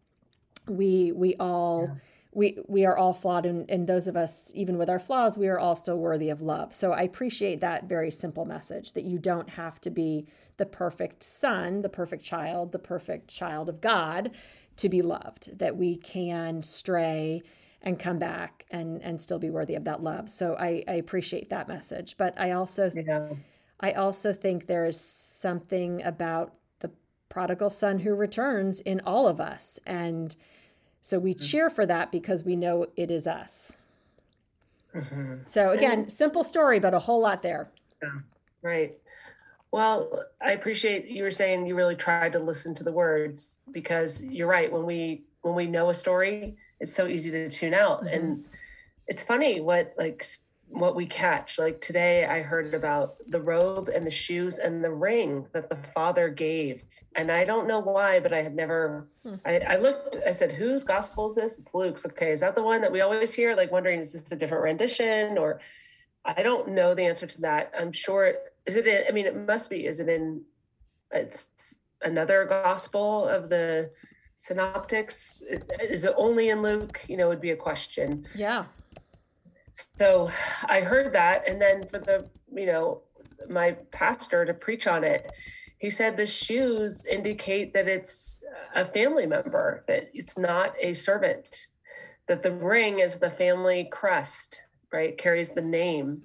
we 0.67 1.11
we 1.13 1.35
all 1.35 1.87
yeah 1.89 1.99
we 2.35 2.57
we 2.67 2.85
are 2.85 2.97
all 2.97 3.13
flawed 3.13 3.45
and, 3.45 3.69
and 3.69 3.87
those 3.87 4.07
of 4.07 4.15
us 4.15 4.51
even 4.53 4.77
with 4.77 4.89
our 4.89 4.99
flaws 4.99 5.37
we 5.37 5.47
are 5.47 5.57
all 5.57 5.75
still 5.75 5.97
worthy 5.97 6.29
of 6.29 6.41
love. 6.41 6.73
So 6.73 6.91
i 6.91 7.01
appreciate 7.01 7.61
that 7.61 7.85
very 7.85 8.11
simple 8.11 8.45
message 8.45 8.93
that 8.93 9.05
you 9.05 9.17
don't 9.17 9.49
have 9.49 9.81
to 9.81 9.89
be 9.89 10.27
the 10.57 10.65
perfect 10.65 11.23
son 11.23 11.81
the 11.81 11.89
perfect 11.89 12.23
child 12.23 12.71
the 12.71 12.79
perfect 12.79 13.27
child 13.29 13.69
of 13.69 13.81
god 13.81 14.31
to 14.77 14.89
be 14.89 15.01
loved 15.01 15.57
that 15.57 15.75
we 15.75 15.95
can 15.95 16.61
stray 16.61 17.41
and 17.85 17.99
come 17.99 18.17
back 18.17 18.65
and 18.71 19.01
and 19.03 19.21
still 19.21 19.39
be 19.39 19.49
worthy 19.49 19.75
of 19.75 19.85
that 19.85 20.03
love. 20.03 20.29
So 20.29 20.55
i 20.59 20.83
i 20.87 20.93
appreciate 20.93 21.49
that 21.49 21.67
message. 21.67 22.17
But 22.17 22.37
i 22.37 22.51
also 22.51 22.91
yeah. 22.93 23.29
i 23.79 23.93
also 23.93 24.33
think 24.33 24.65
there 24.65 24.85
is 24.85 24.99
something 24.99 26.01
about 26.03 26.55
the 26.79 26.91
prodigal 27.29 27.69
son 27.69 27.99
who 27.99 28.13
returns 28.15 28.81
in 28.81 29.01
all 29.05 29.27
of 29.27 29.39
us. 29.39 29.79
And 29.85 30.35
so 31.05 31.19
we 31.19 31.35
mm-hmm. 31.35 31.45
cheer 31.45 31.69
for 31.69 31.85
that 31.85 32.11
because 32.11 32.43
we 32.43 32.55
know 32.55 32.87
it 32.95 33.11
is 33.11 33.27
us. 33.27 33.73
Mm-hmm. 34.95 35.35
So 35.45 35.69
again, 35.69 36.09
simple 36.09 36.43
story, 36.43 36.79
but 36.79 36.95
a 36.95 36.99
whole 36.99 37.21
lot 37.21 37.43
there. 37.43 37.69
Yeah, 38.01 38.09
right. 38.63 38.97
Well, 39.69 40.25
I 40.41 40.53
appreciate 40.53 41.05
you 41.05 41.21
were 41.21 41.29
saying 41.29 41.67
you 41.67 41.75
really 41.75 41.95
tried 41.95 42.31
to 42.31 42.39
listen 42.39 42.73
to 42.73 42.83
the 42.83 42.91
words 42.91 43.59
because 43.71 44.23
you're 44.23 44.47
right. 44.47 44.71
When 44.71 44.83
we 44.83 45.25
when 45.43 45.53
we 45.53 45.67
know 45.67 45.91
a 45.91 45.93
story, 45.93 46.57
it's 46.79 46.95
so 46.95 47.05
easy 47.05 47.29
to 47.29 47.51
tune 47.51 47.75
out. 47.75 47.99
Mm-hmm. 47.99 48.07
And 48.07 48.49
it's 49.05 49.21
funny 49.21 49.61
what 49.61 49.93
like 49.99 50.25
what 50.67 50.95
we 50.95 51.05
catch. 51.05 51.57
Like 51.57 51.79
today, 51.79 52.25
I 52.25 52.41
heard 52.41 52.73
about 52.73 53.17
the 53.27 53.39
robe 53.39 53.89
and 53.89 54.05
the 54.05 54.11
shoes 54.11 54.57
and 54.57 54.83
the 54.83 54.91
ring 54.91 55.47
that 55.53 55.69
the 55.69 55.77
father 55.93 56.29
gave. 56.29 56.83
And 57.15 57.31
I 57.31 57.45
don't 57.45 57.67
know 57.67 57.79
why, 57.79 58.19
but 58.19 58.33
I 58.33 58.41
had 58.41 58.55
never, 58.55 59.07
hmm. 59.23 59.35
I, 59.45 59.59
I, 59.59 59.75
looked, 59.77 60.17
I 60.27 60.31
said, 60.31 60.51
whose 60.51 60.83
gospel 60.83 61.29
is 61.29 61.35
this? 61.35 61.59
It's 61.59 61.73
Luke's. 61.73 62.05
Okay. 62.05 62.31
Is 62.31 62.41
that 62.41 62.55
the 62.55 62.63
one 62.63 62.81
that 62.81 62.91
we 62.91 63.01
always 63.01 63.33
hear? 63.33 63.55
Like 63.55 63.71
wondering, 63.71 63.99
is 63.99 64.13
this 64.13 64.31
a 64.31 64.35
different 64.35 64.63
rendition? 64.63 65.37
Or 65.37 65.61
I 66.25 66.41
don't 66.41 66.69
know 66.69 66.93
the 66.93 67.03
answer 67.03 67.27
to 67.27 67.41
that. 67.41 67.71
I'm 67.79 67.91
sure, 67.91 68.33
is 68.65 68.75
it, 68.75 68.87
in, 68.87 69.03
I 69.07 69.11
mean, 69.11 69.27
it 69.27 69.35
must 69.35 69.69
be, 69.69 69.85
is 69.85 69.99
it 69.99 70.09
in 70.09 70.41
it's 71.11 71.75
another 72.01 72.45
gospel 72.45 73.27
of 73.27 73.49
the 73.49 73.91
synoptics? 74.35 75.41
Is 75.79 76.03
it 76.03 76.13
only 76.17 76.49
in 76.49 76.61
Luke? 76.61 77.01
You 77.07 77.15
know, 77.15 77.29
would 77.29 77.39
be 77.39 77.51
a 77.51 77.55
question. 77.55 78.25
Yeah 78.35 78.65
so 79.97 80.29
I 80.67 80.81
heard 80.81 81.13
that. 81.13 81.47
And 81.49 81.61
then 81.61 81.83
for 81.83 81.99
the, 81.99 82.27
you 82.53 82.65
know, 82.65 83.01
my 83.49 83.73
pastor 83.91 84.45
to 84.45 84.53
preach 84.53 84.87
on 84.87 85.03
it, 85.03 85.31
he 85.77 85.89
said 85.89 86.15
the 86.15 86.27
shoes 86.27 87.05
indicate 87.05 87.73
that 87.73 87.87
it's 87.87 88.43
a 88.75 88.85
family 88.85 89.25
member, 89.25 89.83
that 89.87 90.05
it's 90.13 90.37
not 90.37 90.73
a 90.81 90.93
servant, 90.93 91.67
that 92.27 92.43
the 92.43 92.51
ring 92.51 92.99
is 92.99 93.19
the 93.19 93.29
family 93.29 93.87
crest, 93.91 94.63
right? 94.91 95.17
Carries 95.17 95.49
the 95.49 95.61
name. 95.61 96.23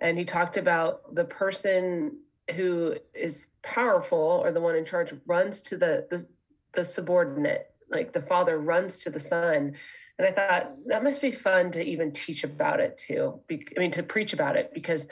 And 0.00 0.18
he 0.18 0.24
talked 0.24 0.56
about 0.56 1.14
the 1.14 1.24
person 1.24 2.18
who 2.54 2.94
is 3.14 3.48
powerful 3.62 4.18
or 4.18 4.52
the 4.52 4.60
one 4.60 4.76
in 4.76 4.84
charge 4.84 5.12
runs 5.26 5.60
to 5.62 5.76
the, 5.76 6.06
the, 6.10 6.26
the 6.74 6.84
subordinate, 6.84 7.70
like 7.90 8.12
the 8.12 8.22
father 8.22 8.58
runs 8.58 8.98
to 8.98 9.10
the 9.10 9.18
son. 9.18 9.74
And 10.18 10.26
I 10.26 10.32
thought 10.32 10.72
that 10.86 11.04
must 11.04 11.20
be 11.20 11.30
fun 11.30 11.70
to 11.72 11.84
even 11.84 12.10
teach 12.10 12.42
about 12.44 12.80
it 12.80 12.96
too. 12.96 13.40
Be, 13.46 13.66
I 13.76 13.80
mean, 13.80 13.90
to 13.92 14.02
preach 14.02 14.32
about 14.32 14.56
it 14.56 14.72
because 14.72 15.06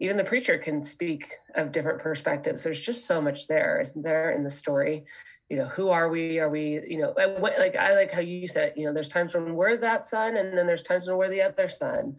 even 0.00 0.16
the 0.16 0.24
preacher 0.24 0.58
can 0.58 0.82
speak 0.82 1.32
of 1.54 1.72
different 1.72 2.00
perspectives. 2.00 2.62
There's 2.62 2.80
just 2.80 3.06
so 3.06 3.20
much 3.20 3.46
there, 3.46 3.80
isn't 3.80 4.02
there, 4.02 4.32
in 4.32 4.42
the 4.42 4.50
story? 4.50 5.04
You 5.48 5.58
know, 5.58 5.66
who 5.66 5.88
are 5.90 6.08
we? 6.08 6.40
Are 6.40 6.50
we, 6.50 6.80
you 6.86 6.98
know, 6.98 7.14
what, 7.38 7.58
like 7.58 7.76
I 7.76 7.94
like 7.94 8.12
how 8.12 8.20
you 8.20 8.48
said, 8.48 8.74
you 8.76 8.86
know, 8.86 8.92
there's 8.92 9.08
times 9.08 9.34
when 9.34 9.54
we're 9.54 9.76
that 9.76 10.06
son, 10.06 10.36
and 10.36 10.56
then 10.56 10.66
there's 10.66 10.82
times 10.82 11.06
when 11.06 11.16
we're 11.16 11.30
the 11.30 11.42
other 11.42 11.68
son. 11.68 12.16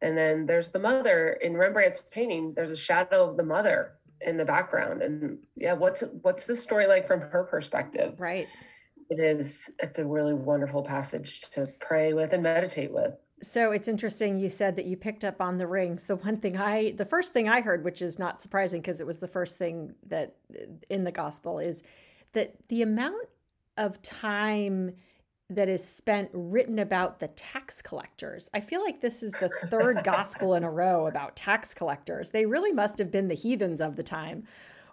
And 0.00 0.16
then 0.16 0.46
there's 0.46 0.70
the 0.70 0.78
mother 0.78 1.38
in 1.42 1.54
Rembrandt's 1.54 2.04
painting, 2.10 2.54
there's 2.54 2.70
a 2.70 2.76
shadow 2.76 3.28
of 3.28 3.36
the 3.36 3.42
mother 3.42 3.94
in 4.20 4.36
the 4.36 4.44
background. 4.44 5.02
And 5.02 5.38
yeah, 5.56 5.74
what's 5.74 6.02
what's 6.22 6.46
the 6.46 6.56
story 6.56 6.86
like 6.86 7.06
from 7.06 7.20
her 7.20 7.44
perspective? 7.44 8.14
Right. 8.18 8.46
It 9.10 9.20
is, 9.20 9.70
it's 9.78 9.98
a 9.98 10.04
really 10.04 10.34
wonderful 10.34 10.82
passage 10.82 11.42
to 11.50 11.68
pray 11.80 12.12
with 12.12 12.32
and 12.32 12.42
meditate 12.42 12.92
with. 12.92 13.14
So 13.40 13.70
it's 13.70 13.86
interesting 13.88 14.38
you 14.38 14.48
said 14.48 14.76
that 14.76 14.86
you 14.86 14.96
picked 14.96 15.24
up 15.24 15.40
on 15.40 15.56
the 15.56 15.66
rings. 15.66 16.04
The 16.04 16.16
one 16.16 16.38
thing 16.38 16.56
I, 16.56 16.92
the 16.92 17.04
first 17.04 17.32
thing 17.32 17.48
I 17.48 17.60
heard, 17.60 17.84
which 17.84 18.02
is 18.02 18.18
not 18.18 18.40
surprising 18.40 18.80
because 18.80 19.00
it 19.00 19.06
was 19.06 19.18
the 19.18 19.28
first 19.28 19.58
thing 19.58 19.94
that 20.08 20.34
in 20.90 21.04
the 21.04 21.12
gospel, 21.12 21.58
is 21.58 21.82
that 22.32 22.54
the 22.68 22.82
amount 22.82 23.28
of 23.76 24.02
time 24.02 24.94
that 25.50 25.68
is 25.68 25.82
spent 25.82 26.28
written 26.34 26.78
about 26.78 27.20
the 27.20 27.28
tax 27.28 27.80
collectors. 27.80 28.50
I 28.52 28.60
feel 28.60 28.82
like 28.82 29.00
this 29.00 29.22
is 29.22 29.32
the 29.32 29.50
third 29.68 30.04
gospel 30.04 30.54
in 30.54 30.64
a 30.64 30.70
row 30.70 31.06
about 31.06 31.36
tax 31.36 31.72
collectors. 31.72 32.32
They 32.32 32.44
really 32.44 32.72
must 32.72 32.98
have 32.98 33.10
been 33.10 33.28
the 33.28 33.34
heathens 33.34 33.80
of 33.80 33.96
the 33.96 34.02
time 34.02 34.44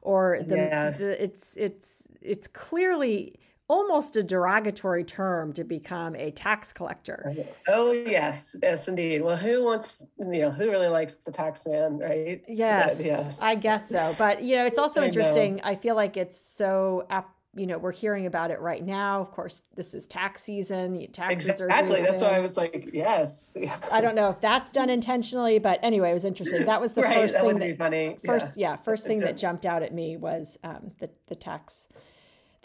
or 0.01 0.39
the, 0.45 0.55
yes. 0.55 0.99
the 0.99 1.21
it's 1.21 1.57
it's 1.57 2.03
it's 2.21 2.47
clearly 2.47 3.39
almost 3.67 4.15
a 4.15 4.23
derogatory 4.23 5.03
term 5.03 5.53
to 5.53 5.63
become 5.63 6.15
a 6.15 6.31
tax 6.31 6.71
collector. 6.71 7.33
Oh 7.67 7.91
yes, 7.91 8.55
yes 8.61 8.87
indeed. 8.87 9.21
Well, 9.21 9.37
who 9.37 9.63
wants 9.63 10.03
you 10.19 10.41
know 10.41 10.51
who 10.51 10.69
really 10.69 10.87
likes 10.87 11.15
the 11.15 11.31
tax 11.31 11.65
man, 11.65 11.97
right? 11.97 12.43
Yes, 12.47 13.03
yes. 13.03 13.39
I 13.41 13.55
guess 13.55 13.89
so. 13.89 14.15
But 14.17 14.43
you 14.43 14.55
know, 14.55 14.65
it's 14.65 14.79
also 14.79 15.03
interesting. 15.03 15.57
Know. 15.57 15.63
I 15.65 15.75
feel 15.75 15.95
like 15.95 16.17
it's 16.17 16.39
so 16.39 17.07
you 17.55 17.65
know 17.65 17.77
we're 17.77 17.91
hearing 17.91 18.25
about 18.25 18.51
it 18.51 18.59
right 18.59 18.85
now. 18.85 19.21
Of 19.21 19.31
course, 19.31 19.63
this 19.75 19.93
is 19.93 20.05
tax 20.05 20.43
season. 20.43 21.07
Taxes 21.11 21.47
exactly. 21.47 21.65
are 21.65 21.79
exactly. 21.79 22.01
That's 22.01 22.21
why 22.21 22.35
I 22.35 22.39
was 22.39 22.57
like, 22.57 22.89
yes. 22.93 23.57
I 23.91 24.01
don't 24.01 24.15
know 24.15 24.29
if 24.29 24.41
that's 24.41 24.71
done 24.71 24.89
intentionally, 24.89 25.57
but 25.57 25.79
anyway, 25.81 26.11
it 26.11 26.13
was 26.13 26.25
interesting. 26.25 26.65
That 26.65 26.81
was 26.81 26.93
the 26.93 27.03
right, 27.03 27.15
first 27.15 27.35
that 27.35 27.43
thing 27.43 27.59
that 27.59 27.65
be 27.65 27.75
funny. 27.75 28.17
first 28.25 28.57
yeah, 28.57 28.71
yeah 28.71 28.75
first 28.75 29.07
thing 29.07 29.21
that 29.21 29.37
jumped 29.45 29.65
out 29.65 29.81
at 29.81 29.93
me 29.93 30.17
was 30.17 30.59
um, 30.63 30.91
the 30.99 31.09
the 31.27 31.35
tax 31.35 31.87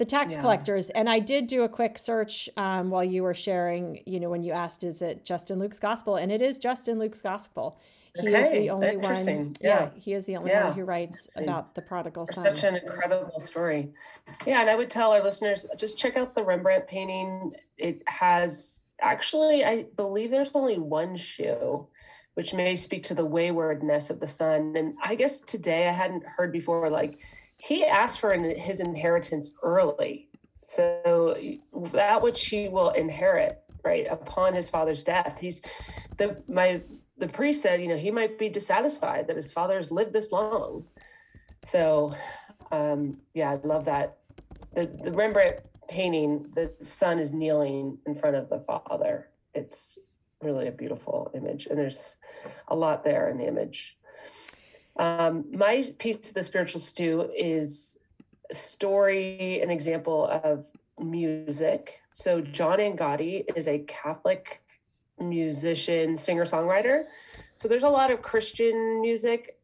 the 0.00 0.06
tax 0.06 0.32
yeah. 0.32 0.40
collectors 0.40 0.88
and 0.90 1.10
i 1.10 1.18
did 1.18 1.46
do 1.46 1.62
a 1.62 1.68
quick 1.68 1.98
search 1.98 2.48
um, 2.56 2.88
while 2.88 3.04
you 3.04 3.22
were 3.22 3.34
sharing 3.34 4.00
you 4.06 4.18
know 4.18 4.30
when 4.30 4.42
you 4.42 4.50
asked 4.50 4.82
is 4.82 5.02
it 5.02 5.26
just 5.26 5.50
in 5.50 5.58
luke's 5.58 5.78
gospel 5.78 6.16
and 6.16 6.32
it 6.32 6.40
is 6.40 6.58
just 6.58 6.88
in 6.88 6.98
luke's 6.98 7.20
gospel 7.20 7.78
he 8.18 8.30
okay. 8.30 8.40
is 8.40 8.50
the 8.50 8.70
only 8.70 8.96
one 8.96 9.54
yeah. 9.60 9.80
yeah. 9.82 9.90
he 9.94 10.14
is 10.14 10.24
the 10.24 10.38
only 10.38 10.50
yeah. 10.50 10.64
one 10.64 10.72
who 10.72 10.84
writes 10.84 11.28
about 11.36 11.74
the 11.74 11.82
prodigal 11.82 12.26
son 12.26 12.44
such 12.46 12.64
an 12.64 12.76
incredible 12.76 13.40
story 13.40 13.90
yeah 14.46 14.62
and 14.62 14.70
i 14.70 14.74
would 14.74 14.88
tell 14.88 15.12
our 15.12 15.22
listeners 15.22 15.66
just 15.76 15.98
check 15.98 16.16
out 16.16 16.34
the 16.34 16.42
rembrandt 16.42 16.88
painting 16.88 17.52
it 17.76 18.02
has 18.06 18.86
actually 19.02 19.66
i 19.66 19.84
believe 19.98 20.30
there's 20.30 20.52
only 20.54 20.78
one 20.78 21.14
shoe 21.14 21.86
which 22.34 22.54
may 22.54 22.74
speak 22.74 23.02
to 23.02 23.14
the 23.14 23.24
waywardness 23.24 24.08
of 24.08 24.18
the 24.18 24.26
son 24.26 24.72
and 24.78 24.94
i 25.04 25.14
guess 25.14 25.40
today 25.40 25.86
i 25.86 25.92
hadn't 25.92 26.24
heard 26.24 26.50
before 26.50 26.88
like 26.88 27.18
he 27.62 27.84
asked 27.84 28.20
for 28.20 28.32
his 28.32 28.80
inheritance 28.80 29.50
early. 29.62 30.28
So 30.64 31.36
that 31.92 32.22
which 32.22 32.46
he 32.46 32.68
will 32.68 32.90
inherit, 32.90 33.60
right, 33.84 34.06
upon 34.08 34.54
his 34.54 34.70
father's 34.70 35.02
death. 35.02 35.38
He's 35.40 35.60
the 36.16 36.42
my 36.48 36.82
the 37.18 37.28
priest 37.28 37.62
said, 37.62 37.82
you 37.82 37.88
know, 37.88 37.96
he 37.96 38.10
might 38.10 38.38
be 38.38 38.48
dissatisfied 38.48 39.26
that 39.28 39.36
his 39.36 39.52
father 39.52 39.76
has 39.76 39.90
lived 39.90 40.12
this 40.12 40.32
long. 40.32 40.84
So 41.64 42.14
um, 42.70 43.18
yeah, 43.34 43.50
I 43.50 43.54
love 43.66 43.84
that. 43.86 44.18
The 44.74 44.86
the 45.02 45.12
Rembrandt 45.12 45.60
painting, 45.88 46.46
the 46.54 46.72
son 46.82 47.18
is 47.18 47.32
kneeling 47.32 47.98
in 48.06 48.14
front 48.14 48.36
of 48.36 48.48
the 48.48 48.60
father. 48.60 49.28
It's 49.54 49.98
really 50.40 50.68
a 50.68 50.72
beautiful 50.72 51.30
image. 51.34 51.66
And 51.66 51.78
there's 51.78 52.16
a 52.68 52.76
lot 52.76 53.04
there 53.04 53.28
in 53.28 53.36
the 53.38 53.46
image. 53.46 53.98
Um, 55.00 55.46
my 55.50 55.82
piece 55.98 56.28
of 56.28 56.34
the 56.34 56.42
spiritual 56.42 56.78
stew 56.78 57.30
is 57.34 57.98
a 58.50 58.54
story, 58.54 59.62
an 59.62 59.70
example 59.70 60.26
of 60.26 60.66
music. 60.98 62.00
So 62.12 62.42
John 62.42 62.80
Angotti 62.80 63.44
is 63.56 63.66
a 63.66 63.78
Catholic 63.78 64.62
musician, 65.18 66.18
singer, 66.18 66.44
songwriter. 66.44 67.04
So 67.56 67.66
there's 67.66 67.82
a 67.82 67.88
lot 67.88 68.10
of 68.10 68.20
Christian 68.20 69.00
music 69.00 69.56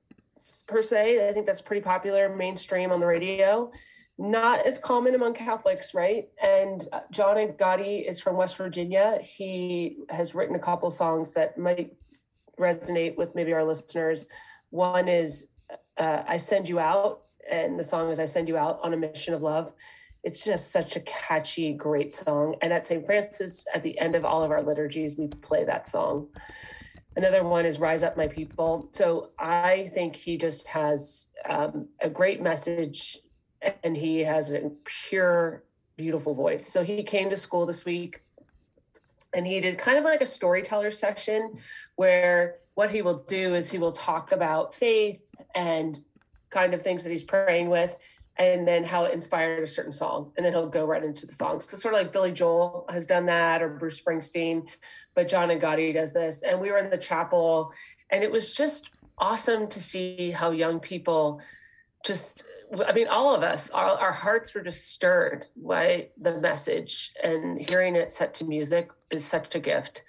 per 0.66 0.80
se. 0.80 1.28
I 1.28 1.34
think 1.34 1.44
that's 1.44 1.60
pretty 1.60 1.82
popular, 1.82 2.34
mainstream 2.34 2.90
on 2.90 2.98
the 2.98 3.06
radio. 3.06 3.70
Not 4.16 4.64
as 4.64 4.78
common 4.78 5.14
among 5.14 5.34
Catholics, 5.34 5.92
right? 5.92 6.30
And 6.42 6.88
uh, 6.94 7.00
John 7.10 7.36
Angotti 7.36 8.08
is 8.08 8.22
from 8.22 8.36
West 8.36 8.56
Virginia. 8.56 9.18
He 9.22 9.98
has 10.08 10.34
written 10.34 10.56
a 10.56 10.60
couple 10.60 10.90
songs 10.90 11.34
that 11.34 11.58
might 11.58 11.94
resonate 12.58 13.18
with 13.18 13.34
maybe 13.34 13.52
our 13.52 13.64
listeners. 13.64 14.28
One 14.70 15.08
is 15.08 15.46
uh, 15.98 16.22
I 16.26 16.36
Send 16.36 16.68
You 16.68 16.78
Out, 16.78 17.22
and 17.50 17.78
the 17.78 17.84
song 17.84 18.10
is 18.10 18.18
I 18.18 18.26
Send 18.26 18.48
You 18.48 18.56
Out 18.56 18.80
on 18.82 18.92
a 18.92 18.96
Mission 18.96 19.34
of 19.34 19.42
Love. 19.42 19.72
It's 20.24 20.44
just 20.44 20.72
such 20.72 20.96
a 20.96 21.00
catchy, 21.00 21.72
great 21.72 22.12
song. 22.12 22.56
And 22.60 22.72
at 22.72 22.84
St. 22.84 23.06
Francis, 23.06 23.64
at 23.74 23.82
the 23.82 23.98
end 23.98 24.14
of 24.14 24.24
all 24.24 24.42
of 24.42 24.50
our 24.50 24.62
liturgies, 24.62 25.16
we 25.16 25.28
play 25.28 25.64
that 25.64 25.86
song. 25.86 26.28
Another 27.16 27.44
one 27.44 27.64
is 27.64 27.78
Rise 27.78 28.02
Up, 28.02 28.16
My 28.16 28.26
People. 28.26 28.90
So 28.92 29.30
I 29.38 29.90
think 29.94 30.16
he 30.16 30.36
just 30.36 30.68
has 30.68 31.30
um, 31.48 31.88
a 32.02 32.10
great 32.10 32.42
message 32.42 33.18
and 33.84 33.96
he 33.96 34.20
has 34.24 34.50
a 34.50 34.70
pure, 34.84 35.64
beautiful 35.96 36.34
voice. 36.34 36.70
So 36.70 36.82
he 36.82 37.02
came 37.02 37.30
to 37.30 37.36
school 37.36 37.64
this 37.64 37.84
week 37.84 38.22
and 39.32 39.46
he 39.46 39.60
did 39.60 39.78
kind 39.78 39.96
of 39.96 40.04
like 40.04 40.20
a 40.20 40.26
storyteller 40.26 40.90
session 40.90 41.56
where 41.94 42.56
what 42.76 42.90
he 42.90 43.02
will 43.02 43.24
do 43.26 43.54
is 43.54 43.70
he 43.70 43.78
will 43.78 43.90
talk 43.90 44.32
about 44.32 44.74
faith 44.74 45.22
and 45.54 45.98
kind 46.50 46.74
of 46.74 46.82
things 46.82 47.02
that 47.02 47.10
he's 47.10 47.24
praying 47.24 47.68
with 47.68 47.96
and 48.38 48.68
then 48.68 48.84
how 48.84 49.04
it 49.04 49.14
inspired 49.14 49.62
a 49.62 49.66
certain 49.66 49.92
song 49.92 50.30
and 50.36 50.44
then 50.44 50.52
he'll 50.52 50.68
go 50.68 50.84
right 50.84 51.02
into 51.02 51.26
the 51.26 51.32
songs 51.32 51.68
so 51.68 51.76
sort 51.76 51.94
of 51.94 52.00
like 52.00 52.12
billy 52.12 52.30
joel 52.30 52.86
has 52.90 53.06
done 53.06 53.26
that 53.26 53.62
or 53.62 53.70
bruce 53.70 54.00
springsteen 54.00 54.68
but 55.14 55.26
john 55.26 55.48
Angotti 55.48 55.92
does 55.92 56.12
this. 56.12 56.42
And 56.42 56.60
we 56.60 56.70
were 56.70 56.78
in 56.78 56.90
the 56.90 56.98
chapel 56.98 57.72
and 58.10 58.22
it 58.22 58.30
was 58.30 58.52
just 58.52 58.90
awesome 59.18 59.66
to 59.68 59.80
see 59.80 60.30
how 60.30 60.50
young 60.50 60.78
people 60.78 61.40
just 62.04 62.44
i 62.86 62.92
mean 62.92 63.08
all 63.08 63.34
of 63.34 63.42
us 63.42 63.70
our, 63.70 63.96
our 63.96 64.12
hearts 64.12 64.54
were 64.54 64.60
just 64.60 64.90
stirred 64.90 65.46
by 65.56 66.08
the 66.20 66.38
message 66.40 67.12
and 67.22 67.58
hearing 67.58 67.96
it 67.96 68.12
set 68.12 68.34
to 68.34 68.44
music 68.44 68.90
is 69.10 69.24
such 69.24 69.54
a 69.54 69.58
gift 69.58 70.02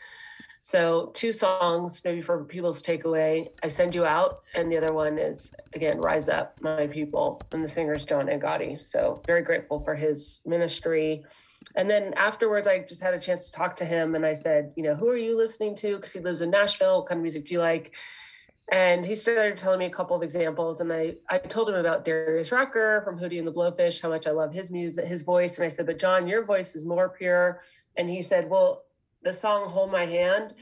so 0.67 1.11
two 1.13 1.31
songs 1.31 2.01
maybe 2.03 2.19
for 2.19 2.43
people's 2.43 2.81
takeaway 2.81 3.47
i 3.63 3.69
send 3.69 3.95
you 3.95 4.03
out 4.03 4.41
and 4.53 4.69
the 4.69 4.75
other 4.75 4.93
one 4.93 5.17
is 5.17 5.49
again 5.73 5.97
rise 6.01 6.27
up 6.27 6.59
my 6.59 6.85
people 6.87 7.39
and 7.53 7.63
the 7.63 7.67
singer 7.69 7.93
is 7.93 8.03
john 8.03 8.27
Angotti. 8.27 8.81
so 8.81 9.21
very 9.25 9.41
grateful 9.41 9.79
for 9.79 9.95
his 9.95 10.41
ministry 10.45 11.23
and 11.77 11.89
then 11.89 12.13
afterwards 12.17 12.67
i 12.67 12.79
just 12.79 13.01
had 13.01 13.13
a 13.13 13.19
chance 13.19 13.49
to 13.49 13.53
talk 13.53 13.77
to 13.77 13.85
him 13.85 14.13
and 14.13 14.25
i 14.25 14.33
said 14.33 14.73
you 14.75 14.83
know 14.83 14.93
who 14.93 15.07
are 15.07 15.15
you 15.15 15.37
listening 15.37 15.73
to 15.73 15.95
because 15.95 16.11
he 16.11 16.19
lives 16.19 16.41
in 16.41 16.49
nashville 16.49 16.97
what 16.97 17.07
kind 17.07 17.19
of 17.19 17.21
music 17.21 17.45
do 17.45 17.53
you 17.53 17.61
like 17.61 17.95
and 18.69 19.05
he 19.05 19.15
started 19.15 19.57
telling 19.57 19.79
me 19.79 19.85
a 19.85 19.89
couple 19.89 20.13
of 20.13 20.21
examples, 20.21 20.81
and 20.81 20.91
I, 20.91 21.15
I 21.29 21.37
told 21.37 21.69
him 21.69 21.75
about 21.75 22.03
Darius 22.03 22.51
Rucker 22.51 23.01
from 23.05 23.17
Hootie 23.17 23.39
and 23.39 23.47
the 23.47 23.53
Blowfish, 23.53 24.01
how 24.01 24.09
much 24.09 24.27
I 24.27 24.31
love 24.31 24.53
his 24.53 24.69
music, 24.69 25.05
his 25.05 25.21
voice. 25.21 25.57
And 25.57 25.65
I 25.65 25.69
said, 25.69 25.85
but 25.85 25.97
John, 25.97 26.27
your 26.27 26.43
voice 26.43 26.75
is 26.75 26.83
more 26.83 27.07
pure. 27.07 27.61
And 27.95 28.09
he 28.09 28.21
said, 28.21 28.49
well, 28.49 28.83
the 29.23 29.33
song 29.33 29.69
Hold 29.69 29.91
My 29.91 30.05
Hand, 30.05 30.53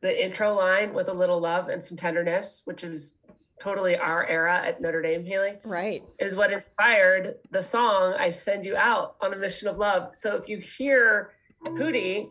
the 0.00 0.24
intro 0.24 0.54
line 0.54 0.92
with 0.94 1.08
a 1.08 1.12
little 1.12 1.40
love 1.40 1.68
and 1.68 1.82
some 1.82 1.96
tenderness, 1.96 2.62
which 2.64 2.82
is 2.84 3.14
totally 3.60 3.96
our 3.96 4.26
era 4.26 4.60
at 4.64 4.80
Notre 4.80 5.02
Dame 5.02 5.24
Haley. 5.24 5.58
Right. 5.64 6.02
Is 6.18 6.34
what 6.34 6.52
inspired 6.52 7.36
the 7.50 7.62
song 7.62 8.14
I 8.18 8.30
Send 8.30 8.64
You 8.64 8.76
Out 8.76 9.16
on 9.20 9.32
a 9.32 9.36
Mission 9.36 9.68
of 9.68 9.78
Love. 9.78 10.16
So 10.16 10.36
if 10.36 10.48
you 10.48 10.58
hear 10.58 11.30
Hootie 11.66 12.28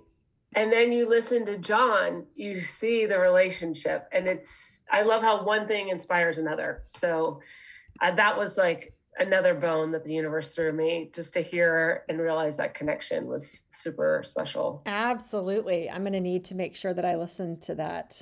and 0.56 0.72
then 0.74 0.92
you 0.92 1.08
listen 1.08 1.46
to 1.46 1.58
John, 1.58 2.26
you 2.36 2.58
see 2.58 3.06
the 3.06 3.18
relationship. 3.18 4.10
And 4.12 4.28
it's, 4.28 4.84
I 4.92 5.04
love 5.04 5.22
how 5.22 5.46
one 5.46 5.68
thing 5.68 5.88
inspires 5.88 6.38
another. 6.38 6.84
So 6.90 7.40
uh, 8.02 8.12
that 8.12 8.38
was 8.38 8.58
like 8.58 8.94
another 9.18 9.54
bone 9.54 9.92
that 9.92 10.04
the 10.04 10.14
universe 10.14 10.54
threw 10.54 10.72
me 10.72 11.12
just 11.14 11.34
to 11.34 11.42
hear 11.42 12.04
and 12.10 12.20
realize 12.20 12.58
that 12.58 12.74
connection 12.74 13.28
was 13.28 13.64
super 13.70 14.22
special. 14.24 14.82
Absolutely. 14.86 15.90
I'm 15.90 16.02
going 16.02 16.14
to 16.14 16.20
need 16.20 16.46
to 16.46 16.56
make 16.56 16.76
sure 16.76 16.94
that 16.94 17.06
I 17.06 17.18
listen 17.18 17.60
to 17.62 17.76
that. 17.76 18.22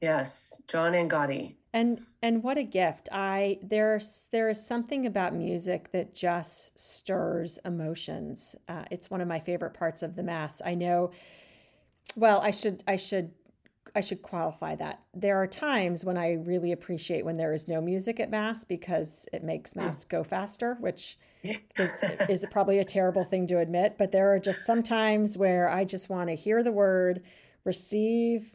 Yes, 0.00 0.60
John 0.68 0.92
Angotti. 0.92 1.56
And 1.72 2.00
and 2.22 2.42
what 2.42 2.56
a 2.56 2.62
gift. 2.62 3.08
I 3.12 3.58
there's 3.62 4.28
there 4.32 4.48
is 4.48 4.64
something 4.64 5.06
about 5.06 5.34
music 5.34 5.90
that 5.92 6.14
just 6.14 6.78
stirs 6.78 7.58
emotions. 7.64 8.56
Uh, 8.68 8.84
it's 8.90 9.10
one 9.10 9.20
of 9.20 9.28
my 9.28 9.40
favorite 9.40 9.74
parts 9.74 10.02
of 10.02 10.16
the 10.16 10.22
mass. 10.22 10.62
I 10.64 10.74
know 10.74 11.10
well, 12.16 12.40
I 12.40 12.52
should 12.52 12.82
I 12.86 12.96
should 12.96 13.32
I 13.94 14.00
should 14.00 14.22
qualify 14.22 14.74
that. 14.76 15.02
There 15.14 15.36
are 15.36 15.46
times 15.46 16.04
when 16.04 16.16
I 16.16 16.34
really 16.34 16.72
appreciate 16.72 17.24
when 17.24 17.36
there 17.36 17.52
is 17.52 17.68
no 17.68 17.80
music 17.80 18.20
at 18.20 18.30
mass 18.30 18.64
because 18.64 19.26
it 19.32 19.42
makes 19.42 19.74
hmm. 19.74 19.80
mass 19.80 20.04
go 20.04 20.22
faster, 20.22 20.76
which 20.80 21.18
is 21.42 22.02
is 22.28 22.46
probably 22.50 22.78
a 22.78 22.84
terrible 22.84 23.24
thing 23.24 23.46
to 23.48 23.58
admit, 23.58 23.96
but 23.98 24.12
there 24.12 24.32
are 24.32 24.38
just 24.38 24.64
some 24.64 24.82
times 24.82 25.36
where 25.36 25.68
I 25.68 25.84
just 25.84 26.10
want 26.10 26.28
to 26.28 26.34
hear 26.34 26.62
the 26.62 26.72
word, 26.72 27.22
receive 27.64 28.54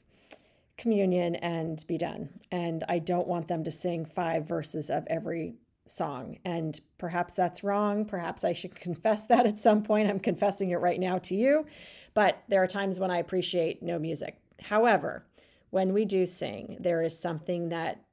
communion 0.78 1.36
and 1.36 1.84
be 1.88 1.98
done. 1.98 2.30
And 2.52 2.84
I 2.90 3.00
don't 3.00 3.28
want 3.28 3.48
them 3.48 3.64
to 3.64 3.72
sing 3.72 4.06
five 4.06 4.48
verses 4.48 4.90
of 4.90 5.06
every 5.08 5.56
song. 5.86 6.38
And 6.46 6.80
perhaps 6.98 7.34
that's 7.34 7.64
wrong. 7.64 8.06
Perhaps 8.06 8.44
I 8.44 8.54
should 8.54 8.76
confess 8.76 9.26
that 9.26 9.46
at 9.46 9.58
some 9.58 9.84
point. 9.84 10.10
I'm 10.10 10.20
confessing 10.20 10.72
it 10.72 10.78
right 10.78 11.00
now 11.00 11.20
to 11.20 11.36
you. 11.36 11.66
But 12.14 12.42
there 12.48 12.62
are 12.64 12.68
times 12.68 13.00
when 13.00 13.12
I 13.12 13.18
appreciate 13.18 13.82
no 13.82 14.00
music. 14.00 14.38
However, 14.64 15.26
when 15.70 15.94
we 15.94 16.06
do 16.06 16.26
sing, 16.26 16.78
there 16.80 17.02
is 17.02 17.18
something 17.18 17.70
that 17.70 18.04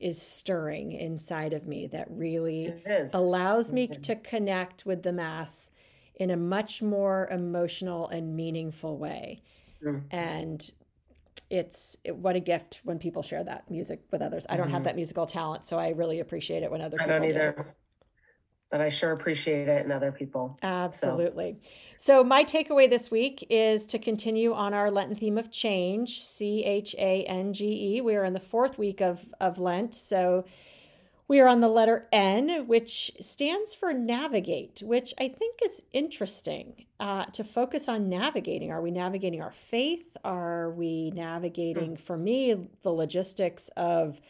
is 0.00 0.20
stirring 0.20 0.92
inside 0.92 1.52
of 1.52 1.66
me 1.66 1.86
that 1.86 2.06
really 2.10 2.82
allows 3.12 3.72
me 3.72 3.88
mm-hmm. 3.88 4.02
to 4.02 4.16
connect 4.16 4.84
with 4.84 5.02
the 5.02 5.12
Mass 5.12 5.70
in 6.16 6.30
a 6.30 6.36
much 6.36 6.82
more 6.82 7.28
emotional 7.30 8.08
and 8.08 8.36
meaningful 8.36 8.98
way. 8.98 9.42
Mm-hmm. 9.84 10.14
And 10.14 10.70
it's 11.50 11.96
it, 12.04 12.16
what 12.16 12.36
a 12.36 12.40
gift 12.40 12.80
when 12.84 12.98
people 12.98 13.22
share 13.22 13.44
that 13.44 13.70
music 13.70 14.00
with 14.10 14.22
others. 14.22 14.46
I 14.48 14.56
don't 14.56 14.66
mm-hmm. 14.66 14.74
have 14.74 14.84
that 14.84 14.96
musical 14.96 15.26
talent, 15.26 15.64
so 15.64 15.78
I 15.78 15.90
really 15.90 16.20
appreciate 16.20 16.62
it 16.62 16.70
when 16.70 16.80
other 16.80 16.98
people 16.98 17.12
I 17.12 17.18
don't 17.18 17.28
either. 17.28 17.54
Do 17.56 17.64
but 18.70 18.80
I 18.80 18.88
sure 18.88 19.12
appreciate 19.12 19.68
it 19.68 19.84
in 19.84 19.92
other 19.92 20.10
people. 20.10 20.58
Absolutely. 20.62 21.56
So. 21.96 22.22
so, 22.22 22.24
my 22.24 22.44
takeaway 22.44 22.88
this 22.88 23.10
week 23.10 23.46
is 23.50 23.84
to 23.86 23.98
continue 23.98 24.52
on 24.52 24.74
our 24.74 24.90
Lenten 24.90 25.16
theme 25.16 25.38
of 25.38 25.50
change, 25.50 26.22
C 26.22 26.64
H 26.64 26.94
A 26.98 27.24
N 27.24 27.52
G 27.52 27.96
E. 27.96 28.00
We 28.00 28.16
are 28.16 28.24
in 28.24 28.32
the 28.32 28.40
fourth 28.40 28.78
week 28.78 29.00
of, 29.00 29.24
of 29.40 29.58
Lent. 29.58 29.94
So, 29.94 30.44
we 31.26 31.40
are 31.40 31.48
on 31.48 31.60
the 31.60 31.68
letter 31.68 32.06
N, 32.12 32.66
which 32.66 33.10
stands 33.18 33.74
for 33.74 33.94
navigate, 33.94 34.82
which 34.84 35.14
I 35.18 35.28
think 35.28 35.60
is 35.64 35.82
interesting 35.92 36.84
uh, 37.00 37.24
to 37.26 37.44
focus 37.44 37.88
on 37.88 38.10
navigating. 38.10 38.70
Are 38.70 38.82
we 38.82 38.90
navigating 38.90 39.40
our 39.40 39.52
faith? 39.52 40.16
Are 40.22 40.70
we 40.70 41.12
navigating, 41.12 41.96
mm. 41.96 42.00
for 42.00 42.18
me, 42.18 42.68
the 42.82 42.90
logistics 42.90 43.68
of 43.76 44.20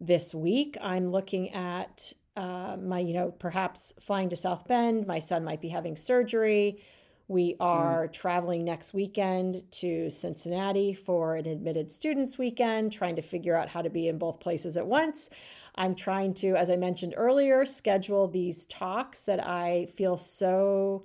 this 0.00 0.32
week? 0.32 0.78
I'm 0.80 1.10
looking 1.10 1.52
at 1.54 2.12
uh, 2.38 2.76
my, 2.76 3.00
you 3.00 3.14
know, 3.14 3.32
perhaps 3.32 3.92
flying 4.00 4.28
to 4.28 4.36
South 4.36 4.68
Bend. 4.68 5.08
My 5.08 5.18
son 5.18 5.44
might 5.44 5.60
be 5.60 5.68
having 5.68 5.96
surgery. 5.96 6.78
We 7.26 7.56
are 7.58 8.06
mm. 8.06 8.12
traveling 8.12 8.64
next 8.64 8.94
weekend 8.94 9.70
to 9.72 10.08
Cincinnati 10.08 10.94
for 10.94 11.34
an 11.34 11.46
admitted 11.46 11.90
students 11.90 12.38
weekend, 12.38 12.92
trying 12.92 13.16
to 13.16 13.22
figure 13.22 13.56
out 13.56 13.68
how 13.68 13.82
to 13.82 13.90
be 13.90 14.06
in 14.06 14.18
both 14.18 14.38
places 14.38 14.76
at 14.76 14.86
once. 14.86 15.30
I'm 15.74 15.96
trying 15.96 16.34
to, 16.34 16.54
as 16.54 16.70
I 16.70 16.76
mentioned 16.76 17.14
earlier, 17.16 17.66
schedule 17.66 18.28
these 18.28 18.66
talks 18.66 19.22
that 19.22 19.44
I 19.44 19.86
feel 19.86 20.16
so 20.16 21.04